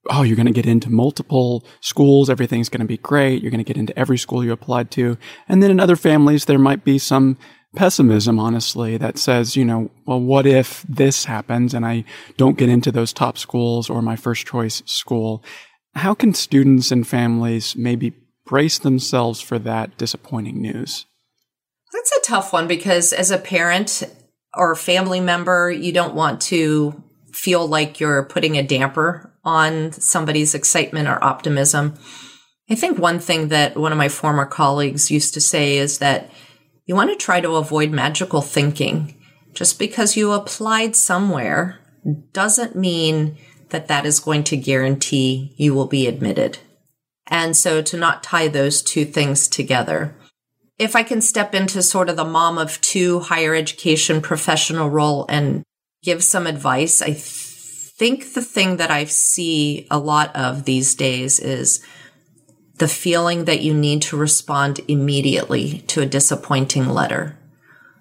oh, 0.10 0.24
you're 0.24 0.36
going 0.36 0.48
to 0.48 0.51
get 0.51 0.65
into 0.65 0.89
multiple 0.89 1.65
schools. 1.79 2.29
Everything's 2.29 2.70
going 2.70 2.81
to 2.81 2.88
be 2.88 2.98
great. 2.98 3.41
You're 3.41 3.51
going 3.51 3.63
to 3.63 3.67
get 3.67 3.77
into 3.77 3.98
every 3.98 4.17
school 4.17 4.43
you 4.43 4.51
applied 4.51 4.91
to. 4.91 5.17
And 5.48 5.62
then 5.62 5.72
in 5.72 5.79
other 5.79 5.96
families, 5.96 6.46
there 6.46 6.60
might 6.60 6.84
be 6.84 6.98
some 6.98 7.38
pessimism, 7.75 8.39
honestly, 8.39 8.98
that 8.98 9.17
says, 9.17 9.55
you 9.55 9.63
know, 9.63 9.91
well, 10.05 10.20
what 10.20 10.46
if 10.46 10.84
this 10.89 11.25
happens 11.25 11.74
and 11.74 11.86
I 11.86 12.03
don't 12.38 12.58
get 12.58 12.70
into 12.70 12.91
those 12.91 13.13
top 13.13 13.38
schools 13.38 13.89
or 13.89 14.01
my 14.01 14.15
first 14.15 14.46
choice 14.46 14.81
school? 14.86 15.43
How 15.96 16.13
can 16.13 16.34
students 16.34 16.91
and 16.91 17.08
families 17.08 17.75
maybe 17.75 18.13
brace 18.46 18.79
themselves 18.79 19.39
for 19.39 19.60
that 19.60 19.98
disappointing 19.98 20.62
news? 20.62 21.05
That's 21.93 22.12
a 22.17 22.29
tough 22.29 22.53
one 22.53 22.67
because 22.67 23.13
as 23.13 23.31
a 23.31 23.38
parent 23.38 24.03
or 24.53 24.75
family 24.75 25.20
member, 25.20 25.70
you 25.70 25.91
don't 25.91 26.15
want 26.15 26.41
to 26.41 27.03
feel 27.34 27.67
like 27.67 28.00
you're 28.00 28.24
putting 28.24 28.58
a 28.58 28.63
damper 28.63 29.30
on 29.43 29.91
somebody's 29.91 30.53
excitement 30.55 31.07
or 31.07 31.24
optimism. 31.24 31.95
I 32.69 32.75
think 32.75 32.98
one 32.98 33.19
thing 33.19 33.50
that 33.50 33.75
one 33.75 33.91
of 33.91 33.98
my 33.98 34.10
former 34.10 34.45
colleagues 34.45 35.12
used 35.12 35.33
to 35.33 35.41
say 35.41 35.77
is 35.77 35.98
that 35.98 36.31
you 36.86 36.95
want 36.95 37.10
to 37.10 37.15
try 37.15 37.41
to 37.41 37.55
avoid 37.55 37.91
magical 37.91 38.41
thinking. 38.41 39.17
Just 39.53 39.79
because 39.79 40.15
you 40.15 40.31
applied 40.31 40.95
somewhere 40.95 41.79
doesn't 42.31 42.75
mean 42.75 43.38
that 43.69 43.88
that 43.88 44.05
is 44.05 44.19
going 44.19 44.43
to 44.45 44.57
guarantee 44.57 45.53
you 45.57 45.74
will 45.74 45.88
be 45.88 46.07
admitted. 46.07 46.60
And 47.27 47.55
so 47.55 47.81
to 47.81 47.98
not 47.98 48.24
tie 48.24 48.48
those 48.48 48.81
two 48.81 49.05
things 49.05 49.48
together. 49.48 50.15
If 50.77 50.95
I 50.95 51.03
can 51.03 51.21
step 51.21 51.53
into 51.53 51.81
sort 51.83 52.10
of 52.10 52.15
the 52.15 52.25
mom 52.25 52.57
of 52.57 52.81
two 52.81 53.19
higher 53.19 53.53
education 53.55 54.21
professional 54.21 54.89
role 54.89 55.25
and 55.29 55.63
give 56.03 56.24
some 56.24 56.48
advice, 56.48 57.01
I 57.01 57.13
think 58.01 58.34
the 58.34 58.41
thing 58.41 58.77
that 58.77 58.89
I 58.89 59.05
see 59.05 59.86
a 59.91 60.00
lot 60.00 60.36
of 60.36 60.65
these 60.65 60.96
days 60.96 61.39
is 61.39 61.86
the 62.79 62.88
feeling 62.88 63.46
that 63.46 63.62
you 63.62 63.75
need 63.75 64.01
to 64.01 64.17
respond 64.17 64.79
immediately 64.88 65.84
to 65.89 66.01
a 66.01 66.08
disappointing 66.08 66.89
letter. 66.89 67.38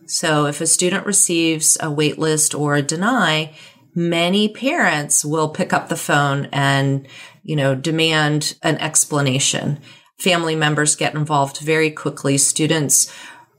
So 0.07 0.47
if 0.47 0.63
a 0.63 0.67
student 0.67 1.05
receives 1.05 1.77
a 1.81 1.89
waitlist 1.89 2.59
or 2.59 2.77
a 2.77 2.81
deny, 2.81 3.55
many 3.95 4.49
parents 4.49 5.23
will 5.23 5.51
pick 5.51 5.75
up 5.75 5.91
the 5.91 5.97
phone 5.97 6.49
and, 6.51 7.07
you 7.43 7.55
know, 7.55 7.75
demand 7.75 8.57
an 8.63 8.79
explanation. 8.79 9.81
Family 10.19 10.57
members 10.57 10.97
get 10.97 11.15
involved 11.15 11.59
very 11.59 11.91
quickly. 11.91 12.39
Students 12.39 13.13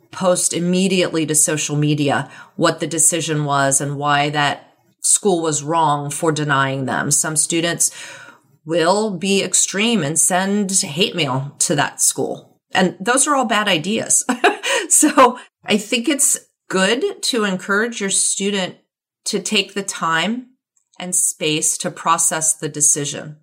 post 0.10 0.56
immediately 0.56 1.24
to 1.28 1.36
social 1.36 1.76
media 1.76 2.32
what 2.56 2.80
the 2.80 2.88
decision 2.88 3.46
was 3.46 3.80
and 3.80 3.96
why 3.96 4.32
that 4.32 4.71
school 5.02 5.42
was 5.42 5.64
wrong 5.64 6.10
for 6.10 6.32
denying 6.32 6.86
them. 6.86 7.12
Some 7.12 7.36
students 7.36 7.92
will 8.66 9.18
be 9.18 9.44
extreme 9.44 10.04
and 10.04 10.18
send 10.18 10.72
hate 10.72 11.16
mail 11.16 11.56
to 11.60 11.76
that 11.76 12.02
school. 12.02 12.60
And 12.72 12.96
those 13.00 13.28
are 13.28 13.36
all 13.36 13.46
bad 13.46 13.68
ideas. 13.68 14.24
so 14.90 15.38
I 15.66 15.78
think 15.78 16.08
it's 16.08 16.40
good 16.70 17.22
to 17.24 17.44
encourage 17.44 18.00
your 18.00 18.10
student 18.10 18.78
to 19.26 19.40
take 19.40 19.74
the 19.74 19.84
time 19.84 20.52
and 21.00 21.16
space 21.16 21.78
to 21.80 21.92
process 21.92 22.56
the 22.56 22.70
decision 22.70 23.38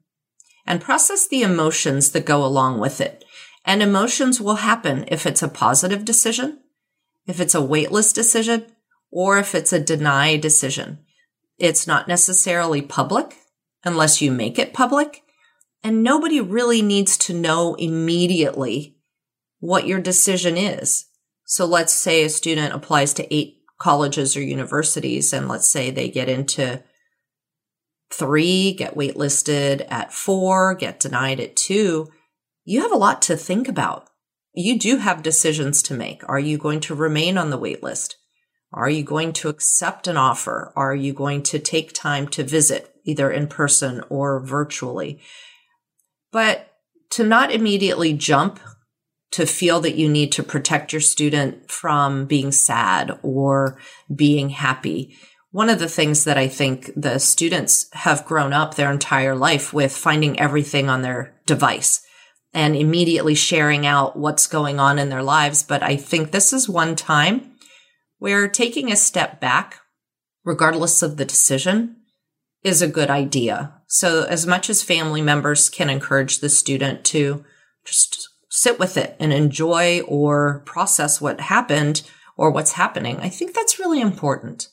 and 0.67 0.81
process 0.81 1.27
the 1.27 1.43
emotions 1.43 2.13
that 2.13 2.25
go 2.25 2.45
along 2.45 2.79
with 2.79 3.01
it. 3.01 3.25
And 3.65 3.83
emotions 3.83 4.41
will 4.41 4.57
happen 4.57 5.05
if 5.09 5.27
it's 5.27 5.43
a 5.43 5.49
positive 5.49 6.05
decision, 6.05 6.61
if 7.27 7.41
it's 7.41 7.55
a 7.55 7.59
waitlist 7.59 8.15
decision, 8.15 8.67
or 9.11 9.39
if 9.39 9.55
it's 9.55 9.73
a 9.73 9.81
deny 9.81 10.37
decision. 10.37 10.99
It's 11.59 11.87
not 11.87 12.09
necessarily 12.09 12.83
public 12.83 13.37
unless 13.85 14.23
you 14.23 14.31
make 14.31 14.59
it 14.59 14.73
public. 14.73 15.23
And 15.83 16.03
nobody 16.03 16.41
really 16.41 16.83
needs 16.83 17.17
to 17.19 17.35
know 17.35 17.75
immediately 17.75 18.97
what 19.61 19.87
your 19.87 20.01
decision 20.01 20.57
is. 20.57 21.07
So 21.45 21.65
let's 21.65 21.93
say 21.93 22.25
a 22.25 22.29
student 22.29 22.75
applies 22.75 23.15
to 23.15 23.35
eight 23.35 23.59
colleges 23.79 24.37
or 24.37 24.43
universities, 24.43 25.33
and 25.33 25.49
let's 25.49 25.69
say 25.69 25.91
they 25.91 26.11
get 26.11 26.29
into 26.29 26.83
three, 28.13 28.73
get 28.73 28.97
waitlisted 28.97 29.87
at 29.89 30.13
four, 30.13 30.75
get 30.75 31.01
denied 31.01 31.41
at 31.41 31.57
two. 31.57 32.09
You 32.65 32.83
have 32.83 32.93
a 32.93 32.97
lot 32.97 33.23
to 33.23 33.37
think 33.37 33.69
about. 33.69 34.09
You 34.53 34.79
do 34.79 34.97
have 34.97 35.23
decisions 35.23 35.83
to 35.85 35.95
make. 35.95 36.23
Are 36.29 36.41
you 36.41 36.59
going 36.59 36.81
to 36.81 36.95
remain 36.95 37.39
on 37.39 37.51
the 37.51 37.59
waitlist? 37.59 38.15
Are 38.73 38.91
you 38.91 39.03
going 39.03 39.33
to 39.35 39.49
accept 39.49 40.07
an 40.07 40.17
offer? 40.17 40.73
Are 40.77 40.95
you 40.95 41.13
going 41.13 41.43
to 41.45 41.59
take 41.59 41.93
time 41.93 42.29
to 42.29 42.45
visit 42.45 42.95
either 43.05 43.31
in 43.31 43.47
person 43.47 44.03
or 44.11 44.41
virtually? 44.41 45.21
But 46.31 46.75
to 47.11 47.25
not 47.25 47.51
immediately 47.51 48.13
jump 48.13 48.61
to 49.31 49.47
feel 49.47 49.81
that 49.81 49.97
you 49.97 50.09
need 50.09 50.33
to 50.33 50.43
protect 50.43 50.93
your 50.93 51.01
student 51.01 51.71
from 51.71 52.27
being 52.27 52.53
sad 52.53 53.19
or 53.23 53.79
being 54.15 54.51
happy. 54.51 55.17
One 55.51 55.71
of 55.71 55.79
the 55.79 55.89
things 55.89 56.25
that 56.25 56.39
I 56.39 56.49
think 56.49 56.91
the 56.95 57.19
students 57.19 57.89
have 57.93 58.27
grown 58.27 58.53
up 58.53 58.75
their 58.75 58.93
entire 58.93 59.35
life 59.35 59.73
with 59.73 59.97
finding 59.97 60.39
everything 60.39 60.91
on 60.91 61.03
their 61.03 61.35
device 61.47 62.03
and 62.55 62.75
immediately 62.75 63.35
sharing 63.35 63.87
out 63.87 64.19
what's 64.19 64.47
going 64.47 64.81
on 64.81 64.99
in 64.99 65.09
their 65.09 65.23
lives. 65.23 65.63
But 65.63 65.83
I 65.83 65.97
think 65.97 66.31
this 66.31 66.53
is 66.53 66.69
one 66.69 66.97
time 66.97 67.53
where 68.19 68.49
taking 68.49 68.91
a 68.91 68.97
step 68.97 69.41
back, 69.41 69.81
regardless 70.45 71.03
of 71.03 71.17
the 71.17 71.25
decision, 71.25 71.97
is 72.63 72.83
a 72.83 72.89
good 72.89 73.11
idea. 73.11 73.75
So 73.87 74.25
as 74.25 74.47
much 74.47 74.69
as 74.69 74.83
family 74.83 75.23
members 75.23 75.69
can 75.69 75.89
encourage 75.89 76.39
the 76.41 76.49
student 76.49 77.05
to 77.07 77.45
just 77.85 78.29
sit 78.51 78.79
with 78.79 78.97
it 78.97 79.17
and 79.21 79.33
enjoy 79.33 80.01
or 80.01 80.63
process 80.67 81.21
what 81.21 81.41
happened 81.41 82.03
or 82.37 82.51
what's 82.51 82.73
happening. 82.73 83.19
I 83.21 83.29
think 83.29 83.55
that's 83.55 83.79
really 83.79 84.01
important. 84.01 84.69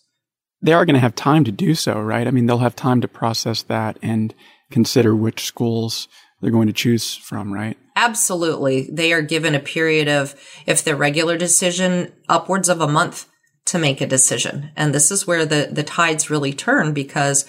They 0.62 0.74
are 0.74 0.86
going 0.86 0.96
to 0.96 1.00
have 1.00 1.16
time 1.16 1.44
to 1.44 1.52
do 1.52 1.76
so, 1.76 2.00
right? 2.00 2.28
I 2.28 2.32
mean, 2.32 2.46
they'll 2.46 2.60
have 2.60 2.76
time 2.76 3.02
to 3.02 3.08
process 3.08 3.62
that 3.64 4.00
and 4.02 4.34
consider 4.72 5.16
which 5.16 5.44
schools 5.44 6.08
they're 6.42 6.52
going 6.52 6.68
to 6.68 6.74
choose 6.74 7.16
from, 7.16 7.54
right? 7.54 7.78
Absolutely. 7.96 8.90
They 8.92 9.14
are 9.14 9.22
given 9.22 9.56
a 9.56 9.60
period 9.60 10.08
of, 10.08 10.36
if 10.66 10.84
their 10.84 10.96
regular 10.96 11.38
decision, 11.38 12.12
upwards 12.28 12.70
of 12.70 12.82
a 12.82 12.88
month 12.88 13.28
to 13.66 13.80
make 13.80 14.02
a 14.02 14.08
decision. 14.08 14.72
And 14.76 14.94
this 14.94 15.12
is 15.12 15.26
where 15.26 15.46
the, 15.46 15.70
the 15.72 15.84
tides 15.84 16.30
really 16.30 16.54
turn 16.54 16.94
because 16.94 17.46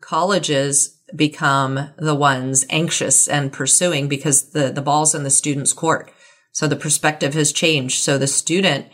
colleges 0.00 1.00
become 1.14 1.90
the 1.98 2.14
ones 2.14 2.64
anxious 2.70 3.28
and 3.28 3.52
pursuing 3.52 4.08
because 4.08 4.50
the, 4.50 4.70
the 4.70 4.82
ball's 4.82 5.14
in 5.14 5.22
the 5.22 5.30
student's 5.30 5.72
court. 5.72 6.10
So 6.52 6.66
the 6.66 6.76
perspective 6.76 7.34
has 7.34 7.52
changed. 7.52 8.02
So 8.02 8.16
the 8.16 8.26
student, 8.26 8.86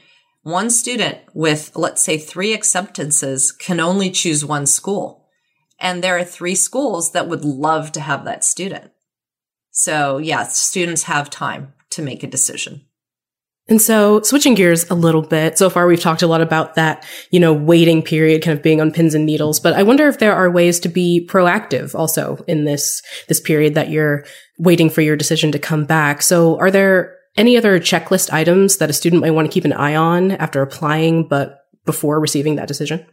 one 0.43 0.71
student 0.71 1.19
with, 1.33 1.73
let's 1.76 2.02
say, 2.02 2.19
three 2.19 2.52
acceptances 2.52 3.52
can 3.52 3.79
only 3.79 4.11
choose 4.11 4.45
one 4.45 4.67
school. 4.67 5.29
And 5.79 6.02
there 6.02 6.19
are 6.19 6.25
three 6.25 6.55
schools 6.55 7.12
that 7.12 7.29
would 7.29 7.45
love 7.45 7.93
to 7.93 8.00
have 8.00 8.25
that 8.25 8.45
student. 8.45 8.93
So 9.71 10.19
yeah, 10.19 10.45
students 10.45 11.05
have 11.05 11.31
time 11.31 11.73
to 11.91 12.02
make 12.02 12.23
a 12.23 12.29
decision. 12.29 12.87
And 13.73 13.81
so 13.81 14.21
switching 14.21 14.55
gears 14.55 14.91
a 14.91 14.95
little 14.95 15.23
bit, 15.23 15.57
so 15.57 15.71
far 15.71 15.87
we've 15.87 15.99
talked 15.99 16.21
a 16.21 16.26
lot 16.26 16.43
about 16.43 16.75
that, 16.75 17.07
you 17.31 17.41
know, 17.41 17.55
waiting 17.55 18.02
period 18.02 18.43
kind 18.43 18.55
of 18.55 18.62
being 18.62 18.83
on 18.83 18.93
pins 18.93 19.14
and 19.14 19.25
needles, 19.25 19.61
but 19.61 19.73
I 19.73 19.83
wonder 19.83 20.09
if 20.09 20.19
there 20.19 20.35
are 20.35 20.50
ways 20.50 20.79
to 20.81 20.91
be 20.91 21.26
proactive 21.26 21.95
also 21.95 22.45
in 22.47 22.67
this, 22.67 23.00
this 23.29 23.41
period 23.41 23.73
that 23.73 23.88
you're 23.88 24.26
waiting 24.59 24.91
for 24.91 25.00
your 25.00 25.17
decision 25.17 25.52
to 25.52 25.59
come 25.59 25.87
back. 25.87 26.21
So 26.21 26.59
are 26.59 26.71
there 26.71 27.17
any 27.38 27.57
other 27.57 27.81
checklist 27.81 28.31
items 28.31 28.76
that 28.76 28.91
a 28.91 28.93
student 28.93 29.23
might 29.23 29.31
want 29.31 29.49
to 29.49 29.55
keep 29.55 29.64
an 29.64 29.73
eye 29.73 29.97
on 29.97 30.33
after 30.33 30.61
applying, 30.61 31.26
but 31.26 31.61
before 31.87 32.21
receiving 32.21 32.57
that 32.57 32.69
decision? 32.69 33.07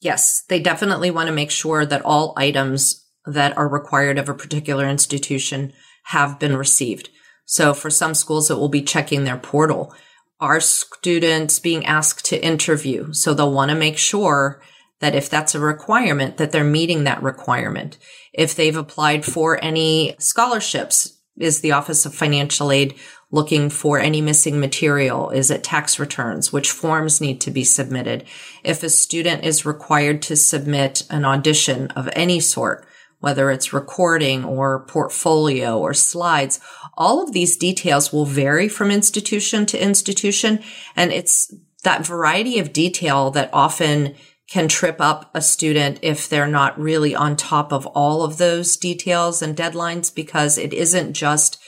Yes, 0.00 0.44
they 0.48 0.60
definitely 0.60 1.10
want 1.10 1.26
to 1.26 1.34
make 1.34 1.50
sure 1.50 1.84
that 1.84 2.02
all 2.02 2.32
items 2.36 3.04
that 3.24 3.58
are 3.58 3.68
required 3.68 4.20
of 4.20 4.28
a 4.28 4.34
particular 4.34 4.88
institution 4.88 5.72
have 6.04 6.38
been 6.38 6.56
received. 6.56 7.10
So 7.46 7.72
for 7.72 7.90
some 7.90 8.12
schools, 8.12 8.50
it 8.50 8.58
will 8.58 8.68
be 8.68 8.82
checking 8.82 9.24
their 9.24 9.38
portal. 9.38 9.94
Are 10.38 10.60
students 10.60 11.58
being 11.58 11.86
asked 11.86 12.26
to 12.26 12.44
interview? 12.44 13.12
So 13.12 13.32
they'll 13.32 13.52
want 13.52 13.70
to 13.70 13.76
make 13.76 13.96
sure 13.96 14.60
that 15.00 15.14
if 15.14 15.30
that's 15.30 15.54
a 15.54 15.60
requirement, 15.60 16.36
that 16.36 16.52
they're 16.52 16.64
meeting 16.64 17.04
that 17.04 17.22
requirement. 17.22 17.98
If 18.32 18.54
they've 18.54 18.76
applied 18.76 19.24
for 19.24 19.62
any 19.62 20.16
scholarships, 20.18 21.18
is 21.38 21.60
the 21.60 21.72
Office 21.72 22.06
of 22.06 22.14
Financial 22.14 22.72
Aid 22.72 22.94
looking 23.30 23.68
for 23.68 23.98
any 23.98 24.20
missing 24.20 24.58
material? 24.58 25.30
Is 25.30 25.50
it 25.50 25.64
tax 25.64 25.98
returns? 25.98 26.52
Which 26.52 26.70
forms 26.70 27.20
need 27.20 27.40
to 27.42 27.50
be 27.50 27.64
submitted? 27.64 28.24
If 28.64 28.82
a 28.82 28.88
student 28.88 29.44
is 29.44 29.66
required 29.66 30.22
to 30.22 30.36
submit 30.36 31.04
an 31.10 31.24
audition 31.24 31.88
of 31.88 32.08
any 32.14 32.40
sort, 32.40 32.86
whether 33.20 33.50
it's 33.50 33.72
recording 33.72 34.44
or 34.44 34.84
portfolio 34.86 35.78
or 35.78 35.94
slides, 35.94 36.60
all 36.96 37.22
of 37.22 37.32
these 37.32 37.56
details 37.56 38.12
will 38.12 38.26
vary 38.26 38.68
from 38.68 38.90
institution 38.90 39.66
to 39.66 39.82
institution. 39.82 40.62
And 40.94 41.12
it's 41.12 41.52
that 41.84 42.06
variety 42.06 42.58
of 42.58 42.72
detail 42.72 43.30
that 43.32 43.50
often 43.52 44.14
can 44.48 44.68
trip 44.68 45.00
up 45.00 45.30
a 45.34 45.40
student 45.40 45.98
if 46.02 46.28
they're 46.28 46.46
not 46.46 46.78
really 46.78 47.14
on 47.14 47.36
top 47.36 47.72
of 47.72 47.86
all 47.88 48.22
of 48.22 48.38
those 48.38 48.76
details 48.76 49.42
and 49.42 49.56
deadlines 49.56 50.14
because 50.14 50.56
it 50.56 50.72
isn't 50.72 51.14
just 51.14 51.58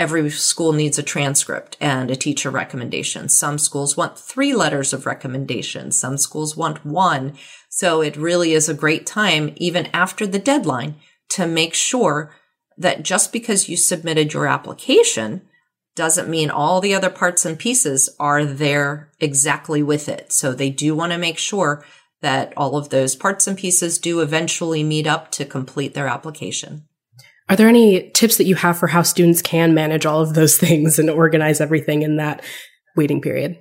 every 0.00 0.30
school 0.30 0.72
needs 0.72 0.98
a 0.98 1.02
transcript 1.02 1.76
and 1.78 2.10
a 2.10 2.16
teacher 2.16 2.48
recommendation. 2.50 3.28
Some 3.28 3.58
schools 3.58 3.98
want 3.98 4.18
three 4.18 4.54
letters 4.54 4.94
of 4.94 5.04
recommendation. 5.04 5.92
Some 5.92 6.16
schools 6.16 6.56
want 6.56 6.86
one. 6.86 7.34
So 7.68 8.00
it 8.00 8.16
really 8.16 8.54
is 8.54 8.68
a 8.68 8.74
great 8.74 9.06
time, 9.06 9.52
even 9.56 9.88
after 9.92 10.26
the 10.26 10.38
deadline, 10.38 10.96
to 11.28 11.46
make 11.46 11.74
sure 11.74 12.34
that 12.78 13.02
just 13.02 13.30
because 13.30 13.68
you 13.68 13.76
submitted 13.76 14.32
your 14.32 14.46
application 14.46 15.42
doesn't 15.94 16.30
mean 16.30 16.48
all 16.48 16.80
the 16.80 16.94
other 16.94 17.10
parts 17.10 17.44
and 17.44 17.58
pieces 17.58 18.08
are 18.18 18.46
there 18.46 19.12
exactly 19.20 19.82
with 19.82 20.08
it. 20.08 20.32
So 20.32 20.54
they 20.54 20.70
do 20.70 20.94
want 20.94 21.12
to 21.12 21.18
make 21.18 21.36
sure 21.36 21.84
that 22.22 22.54
all 22.56 22.76
of 22.76 22.88
those 22.88 23.14
parts 23.14 23.46
and 23.46 23.56
pieces 23.56 23.98
do 23.98 24.20
eventually 24.20 24.82
meet 24.82 25.06
up 25.06 25.30
to 25.32 25.44
complete 25.44 25.92
their 25.92 26.08
application. 26.08 26.86
Are 27.50 27.56
there 27.56 27.68
any 27.68 28.08
tips 28.10 28.38
that 28.38 28.46
you 28.46 28.54
have 28.54 28.78
for 28.78 28.86
how 28.86 29.02
students 29.02 29.42
can 29.42 29.74
manage 29.74 30.06
all 30.06 30.22
of 30.22 30.32
those 30.32 30.56
things 30.64 30.98
and 30.98 31.10
organize 31.10 31.60
everything 31.60 32.00
in 32.00 32.16
that 32.16 32.42
waiting 32.96 33.20
period? 33.20 33.58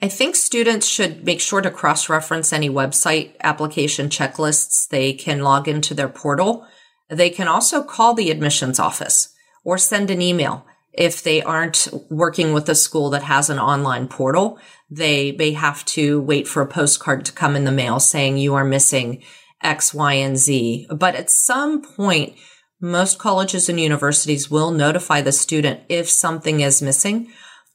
I 0.00 0.08
think 0.08 0.36
students 0.36 0.86
should 0.86 1.24
make 1.24 1.40
sure 1.40 1.60
to 1.60 1.70
cross 1.70 2.08
reference 2.08 2.52
any 2.52 2.70
website 2.70 3.32
application 3.40 4.08
checklists. 4.08 4.88
They 4.88 5.12
can 5.12 5.40
log 5.40 5.68
into 5.68 5.92
their 5.92 6.08
portal 6.08 6.66
they 7.08 7.30
can 7.30 7.48
also 7.48 7.82
call 7.82 8.14
the 8.14 8.30
admissions 8.30 8.78
office 8.78 9.34
or 9.64 9.78
send 9.78 10.10
an 10.10 10.22
email. 10.22 10.66
If 10.92 11.22
they 11.22 11.42
aren't 11.42 11.88
working 12.10 12.52
with 12.52 12.68
a 12.68 12.74
school 12.74 13.10
that 13.10 13.22
has 13.22 13.50
an 13.50 13.58
online 13.58 14.08
portal, 14.08 14.58
they 14.90 15.32
may 15.32 15.52
have 15.52 15.84
to 15.86 16.20
wait 16.20 16.48
for 16.48 16.62
a 16.62 16.66
postcard 16.66 17.24
to 17.26 17.32
come 17.32 17.56
in 17.56 17.64
the 17.64 17.72
mail 17.72 18.00
saying 18.00 18.36
you 18.36 18.54
are 18.54 18.64
missing 18.64 19.22
X, 19.62 19.94
Y, 19.94 20.14
and 20.14 20.36
Z. 20.36 20.86
But 20.90 21.14
at 21.14 21.30
some 21.30 21.82
point, 21.82 22.34
most 22.80 23.18
colleges 23.18 23.68
and 23.68 23.80
universities 23.80 24.50
will 24.50 24.70
notify 24.70 25.20
the 25.20 25.32
student 25.32 25.80
if 25.88 26.08
something 26.08 26.60
is 26.60 26.82
missing. 26.82 27.30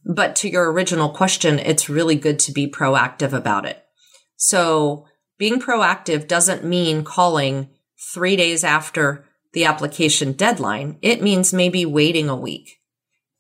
But 0.06 0.36
to 0.38 0.50
your 0.50 0.72
original 0.72 1.10
question, 1.10 1.60
it's 1.60 1.90
really 1.90 2.16
good 2.16 2.40
to 2.40 2.52
be 2.52 2.70
proactive 2.70 3.34
about 3.34 3.66
it. 3.66 3.84
So 4.36 5.06
being 5.38 5.60
proactive 5.60 6.28
doesn't 6.28 6.64
mean 6.64 7.04
calling 7.04 7.70
three 8.14 8.36
days 8.36 8.64
after 8.64 9.26
the 9.54 9.66
application 9.66 10.34
deadline, 10.34 10.98
it 11.02 11.22
means 11.22 11.54
maybe 11.54 11.86
waiting 11.86 12.28
a 12.28 12.36
week, 12.36 12.80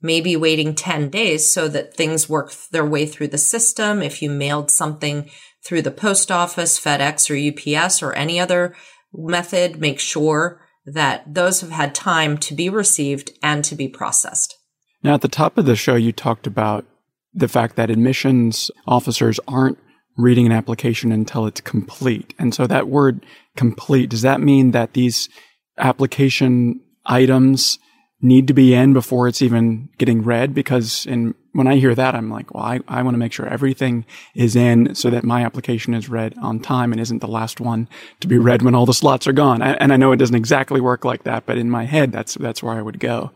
maybe 0.02 0.36
waiting 0.36 0.76
10 0.76 1.10
days 1.10 1.52
so 1.52 1.68
that 1.68 1.96
things 1.96 2.30
work 2.30 2.54
their 2.72 2.86
way 2.86 3.06
through 3.06 3.30
the 3.30 3.38
system. 3.38 4.02
If 4.02 4.22
you 4.22 4.30
mailed 4.30 4.70
something 4.70 5.30
through 5.66 5.82
the 5.82 5.92
post 5.92 6.32
office, 6.32 6.80
FedEx 6.80 7.30
or 7.30 7.80
UPS 7.80 8.04
or 8.04 8.14
any 8.14 8.40
other 8.40 8.76
method, 9.12 9.80
make 9.80 10.00
sure 10.00 10.62
that 10.86 11.34
those 11.34 11.62
have 11.62 11.72
had 11.72 11.96
time 11.96 12.38
to 12.38 12.54
be 12.54 12.70
received 12.70 13.32
and 13.42 13.64
to 13.66 13.76
be 13.76 13.88
processed. 13.88 14.56
Now, 15.02 15.16
at 15.16 15.22
the 15.22 15.28
top 15.28 15.58
of 15.58 15.66
the 15.66 15.76
show, 15.76 15.96
you 15.96 16.12
talked 16.12 16.48
about 16.48 16.86
the 17.34 17.48
fact 17.48 17.76
that 17.76 17.90
admissions 17.90 18.70
officers 18.88 19.40
aren't 19.48 19.78
reading 20.18 20.46
an 20.46 20.52
application 20.52 21.12
until 21.12 21.46
it's 21.46 21.62
complete. 21.62 22.34
And 22.38 22.54
so 22.54 22.68
that 22.68 22.88
word 22.88 23.26
complete, 23.58 24.10
does 24.10 24.22
that 24.22 24.42
mean 24.42 24.72
that 24.72 24.94
these 24.94 25.30
application 25.78 26.80
items 27.06 27.80
need 28.24 28.48
to 28.48 28.54
be 28.54 28.74
in 28.74 28.94
before 28.94 29.28
it's 29.28 29.42
even 29.42 29.90
getting 29.98 30.24
read? 30.24 30.54
Because 30.56 31.06
in, 31.06 31.36
when 31.52 31.68
I 31.68 31.76
hear 31.76 31.94
that, 31.94 32.16
I'm 32.16 32.32
like, 32.32 32.54
well, 32.54 32.64
I, 32.64 32.80
I 32.88 33.04
want 33.04 33.14
to 33.14 33.20
make 33.20 33.34
sure 33.34 33.46
everything 33.46 34.06
is 34.34 34.56
in 34.56 34.96
so 34.96 35.10
that 35.10 35.24
my 35.24 35.46
application 35.46 35.94
is 35.94 36.10
read 36.10 36.34
on 36.42 36.60
time 36.60 36.92
and 36.92 37.02
isn't 37.02 37.20
the 37.20 37.28
last 37.28 37.60
one 37.60 37.88
to 38.22 38.28
be 38.28 38.38
read 38.38 38.64
when 38.64 38.74
all 38.74 38.86
the 38.86 38.94
slots 38.94 39.28
are 39.28 39.34
gone. 39.34 39.62
and 39.62 39.94
I 39.94 39.98
know 39.98 40.12
it 40.12 40.18
doesn't 40.18 40.36
exactly 40.36 40.82
work 40.82 41.06
like 41.06 41.24
that, 41.24 41.46
but 41.46 41.58
in 41.58 41.70
my 41.70 41.84
head, 41.84 42.12
that's, 42.12 42.36
that's 42.36 42.64
where 42.64 42.74
I 42.74 42.82
would 42.82 43.00
go. 43.00 43.32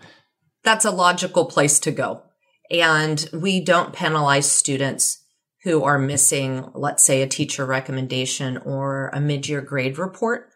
That's 0.64 0.86
a 0.86 0.92
logical 0.92 1.46
place 1.46 1.80
to 1.82 1.92
go. 1.92 2.24
And 2.72 3.30
we 3.32 3.62
don't 3.62 3.94
penalize 3.94 4.52
students 4.52 5.24
who 5.64 5.84
are 5.84 6.00
missing, 6.00 6.66
let's 6.74 7.04
say, 7.04 7.22
a 7.22 7.28
teacher 7.28 7.66
recommendation 7.66 8.58
or 8.58 9.10
a 9.10 9.20
mid-year 9.20 9.62
grade 9.62 9.98
report 9.98 10.50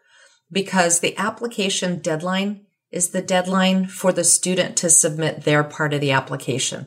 because 0.50 1.00
the 1.00 1.16
application 1.18 1.98
deadline 1.98 2.66
is 2.92 3.10
the 3.10 3.22
deadline 3.22 3.86
for 3.86 4.12
the 4.12 4.24
student 4.24 4.76
to 4.76 4.90
submit 4.90 5.44
their 5.44 5.64
part 5.64 5.94
of 5.94 6.00
the 6.00 6.12
application. 6.12 6.86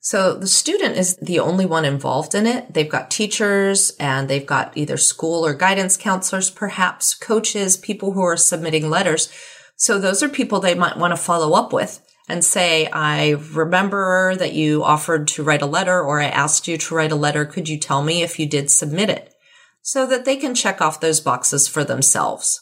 So 0.00 0.34
the 0.34 0.46
student 0.46 0.96
is 0.96 1.16
the 1.16 1.40
only 1.40 1.66
one 1.66 1.84
involved 1.84 2.34
in 2.34 2.46
it. 2.46 2.72
They've 2.72 2.88
got 2.88 3.10
teachers 3.10 3.90
and 3.98 4.28
they've 4.28 4.46
got 4.46 4.76
either 4.76 4.96
school 4.96 5.44
or 5.44 5.52
guidance 5.52 5.96
counselors, 5.96 6.50
perhaps 6.50 7.14
coaches, 7.14 7.76
people 7.76 8.12
who 8.12 8.22
are 8.22 8.36
submitting 8.36 8.88
letters. 8.88 9.30
So 9.76 9.98
those 9.98 10.22
are 10.22 10.28
people 10.28 10.60
they 10.60 10.74
might 10.74 10.96
want 10.96 11.12
to 11.12 11.16
follow 11.16 11.54
up 11.54 11.72
with 11.72 12.00
and 12.28 12.44
say, 12.44 12.88
I 12.92 13.30
remember 13.52 14.36
that 14.36 14.52
you 14.52 14.84
offered 14.84 15.28
to 15.28 15.42
write 15.42 15.62
a 15.62 15.66
letter 15.66 16.00
or 16.00 16.20
I 16.20 16.26
asked 16.26 16.68
you 16.68 16.78
to 16.78 16.94
write 16.94 17.12
a 17.12 17.16
letter. 17.16 17.44
Could 17.44 17.68
you 17.68 17.78
tell 17.78 18.02
me 18.02 18.22
if 18.22 18.38
you 18.38 18.46
did 18.46 18.70
submit 18.70 19.10
it? 19.10 19.34
So 19.82 20.06
that 20.06 20.24
they 20.24 20.36
can 20.36 20.54
check 20.54 20.80
off 20.80 21.00
those 21.00 21.20
boxes 21.20 21.66
for 21.66 21.84
themselves. 21.84 22.60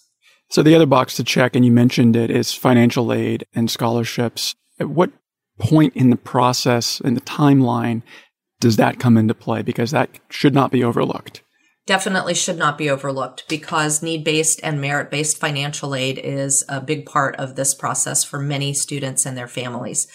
So 0.48 0.62
the 0.62 0.74
other 0.74 0.86
box 0.86 1.16
to 1.16 1.24
check, 1.24 1.56
and 1.56 1.64
you 1.64 1.72
mentioned 1.72 2.16
it, 2.16 2.30
is 2.30 2.52
financial 2.52 3.12
aid 3.12 3.46
and 3.54 3.70
scholarships. 3.70 4.54
At 4.78 4.90
what 4.90 5.10
point 5.58 5.96
in 5.96 6.10
the 6.10 6.16
process, 6.16 7.00
in 7.00 7.14
the 7.14 7.20
timeline, 7.20 8.02
does 8.60 8.76
that 8.76 8.98
come 8.98 9.16
into 9.16 9.34
play? 9.34 9.62
Because 9.62 9.90
that 9.90 10.10
should 10.30 10.54
not 10.54 10.70
be 10.70 10.84
overlooked 10.84 11.42
definitely 11.86 12.34
should 12.34 12.58
not 12.58 12.76
be 12.76 12.90
overlooked 12.90 13.48
because 13.48 14.02
need 14.02 14.24
based 14.24 14.60
and 14.62 14.80
merit 14.80 15.10
based 15.10 15.38
financial 15.38 15.94
aid 15.94 16.18
is 16.18 16.64
a 16.68 16.80
big 16.80 17.06
part 17.06 17.36
of 17.36 17.54
this 17.54 17.74
process 17.74 18.24
for 18.24 18.38
many 18.38 18.74
students 18.74 19.24
and 19.24 19.36
their 19.36 19.48
families. 19.48 20.08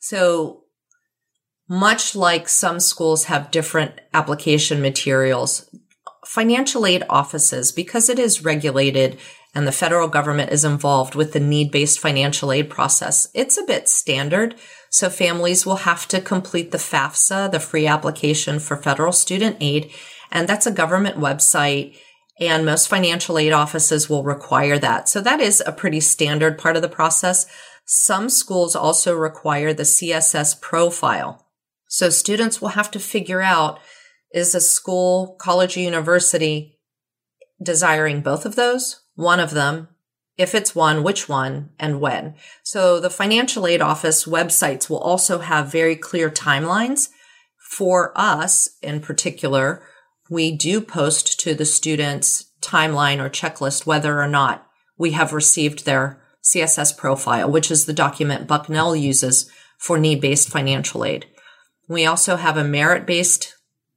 So 0.00 0.64
much 1.68 2.16
like 2.16 2.48
some 2.48 2.80
schools 2.80 3.24
have 3.24 3.50
different 3.50 4.00
application 4.14 4.80
materials, 4.80 5.68
financial 6.24 6.86
aid 6.86 7.04
offices, 7.10 7.72
because 7.72 8.08
it 8.08 8.18
is 8.18 8.44
regulated 8.44 9.18
and 9.58 9.66
the 9.66 9.72
federal 9.72 10.06
government 10.06 10.52
is 10.52 10.64
involved 10.64 11.16
with 11.16 11.32
the 11.32 11.40
need-based 11.40 11.98
financial 11.98 12.52
aid 12.52 12.70
process, 12.70 13.26
it's 13.34 13.58
a 13.58 13.64
bit 13.64 13.88
standard. 13.88 14.54
So 14.88 15.10
families 15.10 15.66
will 15.66 15.78
have 15.78 16.06
to 16.08 16.20
complete 16.20 16.70
the 16.70 16.78
FAFSA, 16.78 17.50
the 17.50 17.58
free 17.58 17.84
application 17.84 18.60
for 18.60 18.76
federal 18.76 19.10
student 19.10 19.56
aid. 19.60 19.90
And 20.30 20.48
that's 20.48 20.68
a 20.68 20.70
government 20.70 21.16
website 21.16 21.96
and 22.38 22.64
most 22.64 22.86
financial 22.86 23.36
aid 23.36 23.52
offices 23.52 24.08
will 24.08 24.22
require 24.22 24.78
that. 24.78 25.08
So 25.08 25.20
that 25.22 25.40
is 25.40 25.60
a 25.66 25.72
pretty 25.72 25.98
standard 25.98 26.56
part 26.56 26.76
of 26.76 26.82
the 26.82 26.88
process. 26.88 27.44
Some 27.84 28.28
schools 28.28 28.76
also 28.76 29.12
require 29.12 29.74
the 29.74 29.82
CSS 29.82 30.60
profile. 30.60 31.48
So 31.88 32.10
students 32.10 32.60
will 32.60 32.68
have 32.68 32.92
to 32.92 33.00
figure 33.00 33.42
out 33.42 33.80
is 34.32 34.54
a 34.54 34.60
school, 34.60 35.36
college, 35.40 35.76
or 35.76 35.80
university 35.80 36.78
desiring 37.60 38.20
both 38.20 38.46
of 38.46 38.54
those, 38.54 39.00
one 39.18 39.40
of 39.40 39.50
them, 39.50 39.88
if 40.36 40.54
it's 40.54 40.76
one, 40.76 41.02
which 41.02 41.28
one 41.28 41.70
and 41.76 42.00
when. 42.00 42.36
So 42.62 43.00
the 43.00 43.10
financial 43.10 43.66
aid 43.66 43.82
office 43.82 44.26
websites 44.26 44.88
will 44.88 45.00
also 45.00 45.40
have 45.40 45.72
very 45.72 45.96
clear 45.96 46.30
timelines. 46.30 47.08
For 47.72 48.12
us 48.14 48.68
in 48.80 49.00
particular, 49.00 49.82
we 50.30 50.56
do 50.56 50.80
post 50.80 51.40
to 51.40 51.52
the 51.52 51.64
students 51.64 52.52
timeline 52.60 53.18
or 53.18 53.28
checklist 53.28 53.86
whether 53.86 54.20
or 54.20 54.28
not 54.28 54.64
we 54.96 55.10
have 55.10 55.32
received 55.32 55.84
their 55.84 56.22
CSS 56.44 56.96
profile, 56.96 57.50
which 57.50 57.72
is 57.72 57.86
the 57.86 57.92
document 57.92 58.46
Bucknell 58.46 58.94
uses 58.94 59.50
for 59.78 59.98
need-based 59.98 60.48
financial 60.48 61.04
aid. 61.04 61.26
We 61.88 62.06
also 62.06 62.36
have 62.36 62.56
a 62.56 62.62
merit-based 62.62 63.52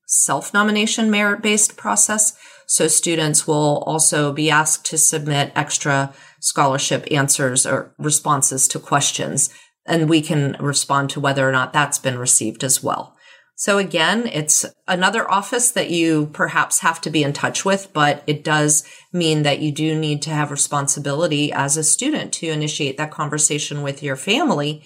self-nomination 0.08 1.12
merit-based 1.12 1.78
process. 1.78 2.36
So 2.72 2.88
students 2.88 3.46
will 3.46 3.80
also 3.86 4.32
be 4.32 4.50
asked 4.50 4.86
to 4.86 4.98
submit 4.98 5.52
extra 5.58 6.14
scholarship 6.40 7.06
answers 7.12 7.66
or 7.66 7.94
responses 7.98 8.66
to 8.70 8.80
questions. 8.80 9.50
And 9.86 10.10
we 10.10 10.22
can 10.22 10.56
respond 10.58 11.10
to 11.10 11.20
whether 11.20 11.46
or 11.46 11.52
not 11.52 11.74
that's 11.74 12.00
been 12.00 12.18
received 12.18 12.64
as 12.64 12.82
well. 12.82 13.14
So 13.56 13.78
again, 13.78 14.26
it's 14.26 14.66
another 14.88 15.30
office 15.30 15.72
that 15.72 15.90
you 15.90 16.28
perhaps 16.28 16.80
have 16.80 17.02
to 17.02 17.10
be 17.10 17.24
in 17.24 17.34
touch 17.34 17.66
with, 17.66 17.92
but 17.92 18.24
it 18.26 18.42
does 18.42 18.86
mean 19.12 19.44
that 19.44 19.60
you 19.60 19.74
do 19.74 19.94
need 19.94 20.22
to 20.22 20.30
have 20.30 20.50
responsibility 20.50 21.52
as 21.52 21.76
a 21.76 21.84
student 21.84 22.32
to 22.36 22.48
initiate 22.48 22.96
that 22.96 23.12
conversation 23.12 23.82
with 23.82 24.02
your 24.02 24.16
family 24.16 24.82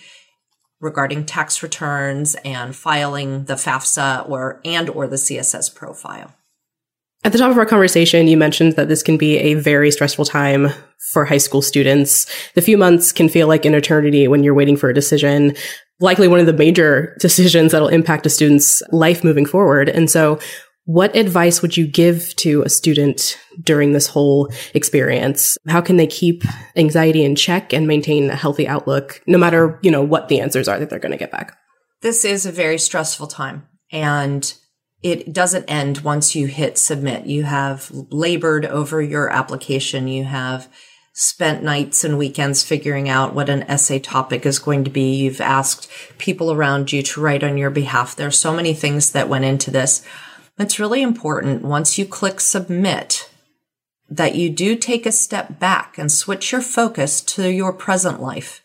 regarding 0.81 1.27
tax 1.27 1.61
returns 1.61 2.33
and 2.43 2.75
filing 2.75 3.45
the 3.45 3.53
FAFSA 3.53 4.27
or 4.27 4.59
and 4.65 4.89
or 4.89 5.05
the 5.05 5.17
CSS 5.17 5.75
profile. 5.75 6.33
At 7.25 7.31
the 7.31 7.39
top 7.39 7.49
of 7.49 7.57
our 7.57 7.65
conversation, 7.65 8.27
you 8.27 8.37
mentioned 8.37 8.73
that 8.73 8.87
this 8.87 9.01
can 9.01 9.17
be 9.17 9.39
a 9.39 9.55
very 9.55 9.89
stressful 9.89 10.25
time 10.25 10.67
for 11.11 11.25
high 11.25 11.39
school 11.39 11.63
students. 11.63 12.27
The 12.53 12.61
few 12.61 12.77
months 12.77 13.11
can 13.11 13.29
feel 13.29 13.47
like 13.47 13.65
an 13.65 13.73
eternity 13.73 14.27
when 14.27 14.43
you're 14.43 14.53
waiting 14.53 14.77
for 14.77 14.89
a 14.89 14.93
decision 14.93 15.55
likely 15.99 16.27
one 16.27 16.39
of 16.39 16.45
the 16.45 16.53
major 16.53 17.15
decisions 17.19 17.71
that'll 17.71 17.87
impact 17.87 18.27
a 18.27 18.29
student's 18.29 18.83
life 18.91 19.23
moving 19.23 19.47
forward. 19.47 19.89
And 19.89 20.11
so 20.11 20.39
what 20.83 21.15
advice 21.15 21.63
would 21.63 21.75
you 21.75 21.87
give 21.87 22.35
to 22.35 22.61
a 22.61 22.69
student 22.69 23.39
during 23.63 23.93
this 23.93 24.05
whole 24.05 24.51
experience? 24.75 25.57
How 25.67 25.81
can 25.81 25.97
they 25.97 26.05
keep 26.05 26.43
anxiety 26.75 27.23
in 27.23 27.35
check 27.35 27.73
and 27.73 27.87
maintain 27.87 28.29
a 28.29 28.35
healthy 28.35 28.67
outlook 28.67 29.23
no 29.25 29.39
matter, 29.39 29.79
you 29.81 29.89
know, 29.89 30.03
what 30.03 30.27
the 30.27 30.39
answers 30.41 30.67
are 30.67 30.77
that 30.77 30.91
they're 30.91 30.99
going 30.99 31.11
to 31.11 31.17
get 31.17 31.31
back? 31.31 31.57
This 32.01 32.23
is 32.23 32.45
a 32.45 32.51
very 32.51 32.77
stressful 32.77 33.27
time 33.27 33.67
and 33.91 34.53
it 35.05 35.31
doesn't 35.31 35.65
end 35.65 35.99
once 35.99 36.35
you 36.35 36.47
hit 36.47 36.79
submit. 36.79 37.27
You 37.27 37.43
have 37.43 37.91
labored 37.91 38.65
over 38.65 39.03
your 39.03 39.29
application. 39.29 40.07
You 40.07 40.23
have 40.23 40.67
spent 41.13 41.61
nights 41.61 42.03
and 42.03 42.17
weekends 42.17 42.63
figuring 42.63 43.07
out 43.07 43.35
what 43.35 43.47
an 43.47 43.61
essay 43.69 43.99
topic 43.99 44.47
is 44.47 44.57
going 44.57 44.83
to 44.83 44.89
be. 44.89 45.13
You've 45.13 45.41
asked 45.41 45.91
people 46.17 46.51
around 46.51 46.91
you 46.91 47.03
to 47.03 47.21
write 47.21 47.43
on 47.43 47.55
your 47.55 47.69
behalf. 47.69 48.15
There 48.15 48.27
are 48.27 48.31
so 48.31 48.51
many 48.51 48.73
things 48.73 49.11
that 49.11 49.29
went 49.29 49.45
into 49.45 49.69
this. 49.69 50.03
It's 50.57 50.79
really 50.79 51.03
important 51.03 51.61
once 51.61 51.99
you 51.99 52.07
click 52.07 52.39
submit 52.39 53.29
that 54.09 54.33
you 54.33 54.49
do 54.49 54.75
take 54.75 55.05
a 55.05 55.11
step 55.11 55.59
back 55.59 55.99
and 55.99 56.11
switch 56.11 56.51
your 56.51 56.61
focus 56.61 57.21
to 57.21 57.47
your 57.47 57.73
present 57.73 58.23
life. 58.23 58.63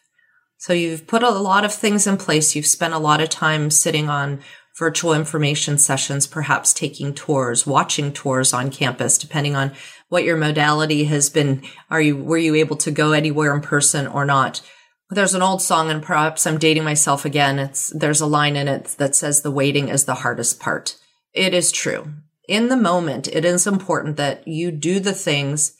So 0.57 0.72
you've 0.72 1.07
put 1.07 1.22
a 1.22 1.29
lot 1.29 1.66
of 1.66 1.74
things 1.74 2.07
in 2.07 2.16
place. 2.16 2.57
You've 2.57 2.66
spent 2.66 2.94
a 2.94 2.98
lot 2.98 3.20
of 3.20 3.29
time 3.29 3.70
sitting 3.70 4.09
on 4.09 4.40
virtual 4.78 5.12
information 5.12 5.78
sessions, 5.78 6.26
perhaps 6.26 6.72
taking 6.72 7.14
tours, 7.14 7.66
watching 7.66 8.12
tours 8.12 8.52
on 8.52 8.70
campus, 8.70 9.18
depending 9.18 9.54
on 9.54 9.72
what 10.09 10.24
your 10.24 10.37
modality 10.37 11.04
has 11.04 11.28
been. 11.28 11.62
Are 11.90 12.00
you, 12.00 12.16
were 12.16 12.38
you 12.38 12.54
able 12.54 12.76
to 12.76 12.90
go 12.90 13.12
anywhere 13.12 13.54
in 13.54 13.61
person 13.61 14.06
or 14.06 14.24
not? 14.24 14.62
There's 15.11 15.35
an 15.35 15.42
old 15.42 15.61
song 15.61 15.90
and 15.90 16.02
perhaps 16.02 16.46
I'm 16.46 16.59
dating 16.59 16.85
myself 16.85 17.24
again. 17.24 17.59
It's, 17.59 17.88
there's 17.88 18.20
a 18.20 18.26
line 18.26 18.56
in 18.56 18.68
it 18.68 18.94
that 18.98 19.16
says 19.16 19.42
the 19.42 19.50
waiting 19.50 19.88
is 19.88 20.04
the 20.04 20.14
hardest 20.16 20.61
part. 20.61 20.96
It 21.33 21.52
is 21.52 21.72
true. 21.72 22.12
In 22.48 22.68
the 22.68 22.76
moment, 22.76 23.28
it 23.28 23.44
is 23.44 23.66
important 23.66 24.16
that 24.16 24.46
you 24.46 24.70
do 24.72 24.98
the 24.98 25.12
things, 25.12 25.76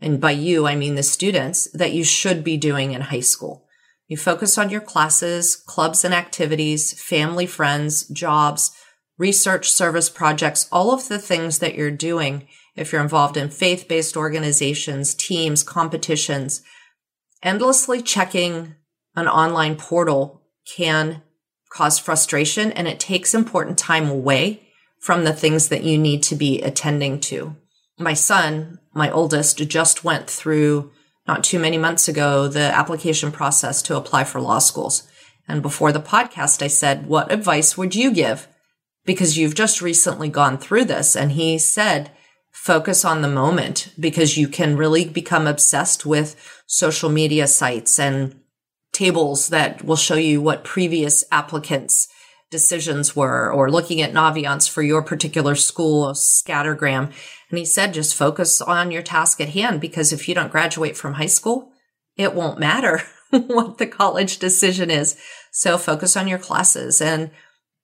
and 0.00 0.20
by 0.20 0.32
you, 0.32 0.66
I 0.66 0.76
mean 0.76 0.94
the 0.94 1.02
students, 1.02 1.68
that 1.72 1.92
you 1.92 2.04
should 2.04 2.44
be 2.44 2.56
doing 2.56 2.92
in 2.92 3.00
high 3.00 3.20
school. 3.20 3.66
You 4.08 4.16
focus 4.16 4.58
on 4.58 4.70
your 4.70 4.80
classes, 4.80 5.56
clubs 5.56 6.04
and 6.04 6.12
activities, 6.12 7.00
family, 7.00 7.46
friends, 7.46 8.06
jobs, 8.08 8.72
research, 9.18 9.70
service 9.70 10.10
projects, 10.10 10.68
all 10.72 10.92
of 10.92 11.08
the 11.08 11.18
things 11.18 11.58
that 11.60 11.74
you're 11.74 11.90
doing 11.90 12.46
if 12.74 12.92
you're 12.92 13.02
involved 13.02 13.36
in 13.36 13.50
faith 13.50 13.86
based 13.88 14.16
organizations, 14.16 15.14
teams, 15.14 15.62
competitions, 15.62 16.62
endlessly 17.42 18.02
checking 18.02 18.74
an 19.14 19.28
online 19.28 19.76
portal 19.76 20.42
can 20.66 21.22
cause 21.70 21.98
frustration 21.98 22.72
and 22.72 22.86
it 22.86 23.00
takes 23.00 23.34
important 23.34 23.78
time 23.78 24.08
away 24.08 24.68
from 25.00 25.24
the 25.24 25.32
things 25.32 25.68
that 25.68 25.82
you 25.82 25.98
need 25.98 26.22
to 26.22 26.34
be 26.34 26.62
attending 26.62 27.18
to. 27.18 27.56
My 27.98 28.14
son, 28.14 28.78
my 28.94 29.10
oldest, 29.10 29.58
just 29.68 30.04
went 30.04 30.28
through 30.28 30.92
not 31.26 31.44
too 31.44 31.58
many 31.58 31.78
months 31.78 32.08
ago 32.08 32.48
the 32.48 32.60
application 32.60 33.32
process 33.32 33.82
to 33.82 33.96
apply 33.96 34.24
for 34.24 34.40
law 34.40 34.58
schools. 34.58 35.08
And 35.48 35.62
before 35.62 35.92
the 35.92 36.00
podcast, 36.00 36.62
I 36.62 36.68
said, 36.68 37.06
what 37.06 37.32
advice 37.32 37.76
would 37.76 37.94
you 37.94 38.12
give? 38.12 38.48
Because 39.04 39.36
you've 39.36 39.54
just 39.54 39.82
recently 39.82 40.28
gone 40.28 40.58
through 40.58 40.84
this. 40.84 41.16
And 41.16 41.32
he 41.32 41.58
said, 41.58 42.10
focus 42.52 43.04
on 43.04 43.22
the 43.22 43.28
moment 43.28 43.92
because 43.98 44.36
you 44.36 44.46
can 44.46 44.76
really 44.76 45.04
become 45.08 45.46
obsessed 45.46 46.06
with 46.06 46.36
social 46.66 47.10
media 47.10 47.46
sites 47.46 47.98
and 47.98 48.40
tables 48.92 49.48
that 49.48 49.84
will 49.84 49.96
show 49.96 50.14
you 50.14 50.40
what 50.40 50.64
previous 50.64 51.24
applicants 51.32 52.08
decisions 52.50 53.16
were 53.16 53.50
or 53.50 53.70
looking 53.70 54.00
at 54.00 54.12
Naviance 54.12 54.68
for 54.68 54.82
your 54.82 55.02
particular 55.02 55.54
school 55.54 56.12
scattergram. 56.12 57.10
And 57.52 57.58
he 57.58 57.66
said, 57.66 57.92
just 57.92 58.14
focus 58.14 58.62
on 58.62 58.90
your 58.90 59.02
task 59.02 59.38
at 59.38 59.50
hand 59.50 59.78
because 59.78 60.10
if 60.10 60.26
you 60.26 60.34
don't 60.34 60.50
graduate 60.50 60.96
from 60.96 61.14
high 61.14 61.26
school, 61.26 61.70
it 62.16 62.34
won't 62.34 62.58
matter 62.58 63.02
what 63.30 63.76
the 63.76 63.86
college 63.86 64.38
decision 64.38 64.90
is. 64.90 65.18
So 65.50 65.76
focus 65.76 66.16
on 66.16 66.26
your 66.26 66.38
classes 66.38 67.02
and 67.02 67.30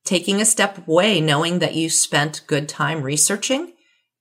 taking 0.04 0.40
a 0.40 0.46
step 0.46 0.88
away, 0.88 1.20
knowing 1.20 1.58
that 1.58 1.74
you 1.74 1.90
spent 1.90 2.46
good 2.46 2.66
time 2.66 3.02
researching 3.02 3.74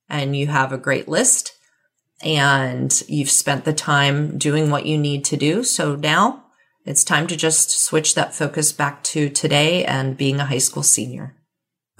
and 0.06 0.36
you 0.36 0.48
have 0.48 0.70
a 0.70 0.76
great 0.76 1.08
list 1.08 1.54
and 2.22 3.02
you've 3.08 3.30
spent 3.30 3.64
the 3.64 3.72
time 3.72 4.36
doing 4.36 4.70
what 4.70 4.84
you 4.84 4.98
need 4.98 5.24
to 5.24 5.38
do. 5.38 5.64
So 5.64 5.96
now 5.96 6.44
it's 6.84 7.04
time 7.04 7.26
to 7.26 7.36
just 7.36 7.70
switch 7.70 8.14
that 8.16 8.34
focus 8.34 8.70
back 8.70 9.02
to 9.04 9.30
today 9.30 9.82
and 9.86 10.14
being 10.14 10.40
a 10.40 10.46
high 10.46 10.58
school 10.58 10.82
senior. 10.82 11.37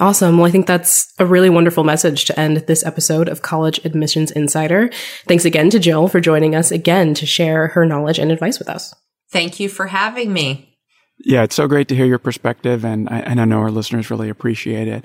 Awesome. 0.01 0.39
Well, 0.39 0.47
I 0.47 0.51
think 0.53 0.67
that's 0.67 1.13
a 1.19 1.27
really 1.27 1.51
wonderful 1.51 1.83
message 1.83 2.25
to 2.27 2.39
end 2.39 2.59
this 2.59 2.87
episode 2.87 3.29
of 3.29 3.43
College 3.43 3.85
Admissions 3.85 4.31
Insider. 4.31 4.91
Thanks 5.27 5.45
again 5.45 5.71
to 5.71 5.81
Jill 5.81 6.07
for 6.07 6.21
joining 6.21 6.55
us 6.55 6.71
again 6.71 7.15
to 7.15 7.27
share 7.27 7.69
her 7.69 7.85
knowledge 7.85 8.21
and 8.21 8.31
advice 8.31 8.61
with 8.61 8.69
us. 8.69 8.95
Thank 9.33 9.59
you 9.59 9.69
for 9.69 9.89
having 9.89 10.33
me. 10.33 10.77
Yeah, 11.25 11.43
it's 11.43 11.57
so 11.57 11.67
great 11.67 11.89
to 11.89 11.97
hear 11.97 12.07
your 12.07 12.21
perspective, 12.21 12.85
and 12.85 13.09
I, 13.09 13.19
and 13.21 13.41
I 13.41 13.45
know 13.45 13.59
our 13.59 13.73
listeners 13.73 14.09
really 14.09 14.29
appreciate 14.29 14.87
it. 14.87 15.05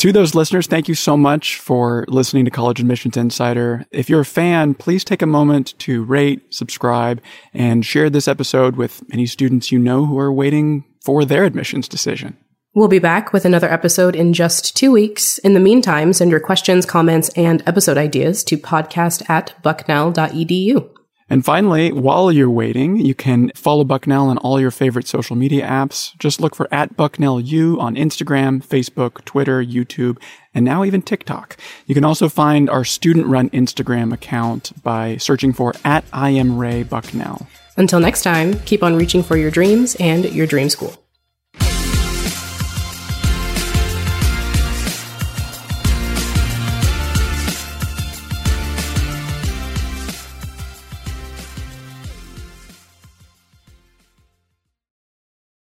To 0.00 0.12
those 0.12 0.34
listeners, 0.34 0.66
thank 0.66 0.88
you 0.88 0.94
so 0.94 1.16
much 1.16 1.56
for 1.56 2.04
listening 2.08 2.44
to 2.44 2.50
College 2.50 2.80
Admissions 2.80 3.16
Insider. 3.16 3.86
If 3.90 4.10
you're 4.10 4.20
a 4.20 4.26
fan, 4.26 4.74
please 4.74 5.02
take 5.02 5.22
a 5.22 5.26
moment 5.26 5.72
to 5.78 6.04
rate, 6.04 6.52
subscribe, 6.52 7.22
and 7.54 7.86
share 7.86 8.10
this 8.10 8.28
episode 8.28 8.76
with 8.76 9.02
any 9.10 9.24
students 9.24 9.72
you 9.72 9.78
know 9.78 10.04
who 10.04 10.18
are 10.18 10.30
waiting 10.30 10.84
for 11.02 11.24
their 11.24 11.44
admissions 11.44 11.88
decision. 11.88 12.36
We'll 12.76 12.88
be 12.88 12.98
back 12.98 13.32
with 13.32 13.46
another 13.46 13.72
episode 13.72 14.14
in 14.14 14.34
just 14.34 14.76
two 14.76 14.92
weeks. 14.92 15.38
In 15.38 15.54
the 15.54 15.60
meantime, 15.60 16.12
send 16.12 16.30
your 16.30 16.40
questions, 16.40 16.84
comments, 16.84 17.30
and 17.30 17.62
episode 17.66 17.96
ideas 17.96 18.44
to 18.44 18.58
podcast 18.58 19.30
at 19.30 19.54
bucknell.edu. 19.62 20.86
And 21.30 21.42
finally, 21.42 21.90
while 21.90 22.30
you're 22.30 22.50
waiting, 22.50 22.98
you 22.98 23.14
can 23.14 23.50
follow 23.54 23.82
Bucknell 23.82 24.28
on 24.28 24.36
all 24.36 24.60
your 24.60 24.70
favorite 24.70 25.08
social 25.08 25.36
media 25.36 25.66
apps. 25.66 26.14
Just 26.18 26.38
look 26.38 26.54
for 26.54 26.68
at 26.70 26.98
Bucknell 26.98 27.40
U 27.40 27.80
on 27.80 27.96
Instagram, 27.96 28.62
Facebook, 28.62 29.24
Twitter, 29.24 29.64
YouTube, 29.64 30.18
and 30.52 30.62
now 30.62 30.84
even 30.84 31.00
TikTok. 31.00 31.56
You 31.86 31.94
can 31.94 32.04
also 32.04 32.28
find 32.28 32.68
our 32.68 32.84
student 32.84 33.26
run 33.26 33.48
Instagram 33.50 34.12
account 34.12 34.72
by 34.82 35.16
searching 35.16 35.54
for 35.54 35.72
at 35.82 36.04
I 36.12 36.28
am 36.28 36.58
Ray 36.58 36.82
Bucknell. 36.82 37.46
Until 37.78 38.00
next 38.00 38.22
time, 38.22 38.58
keep 38.60 38.82
on 38.82 38.96
reaching 38.96 39.22
for 39.22 39.38
your 39.38 39.50
dreams 39.50 39.96
and 39.98 40.26
your 40.26 40.46
dream 40.46 40.68
school. 40.68 41.05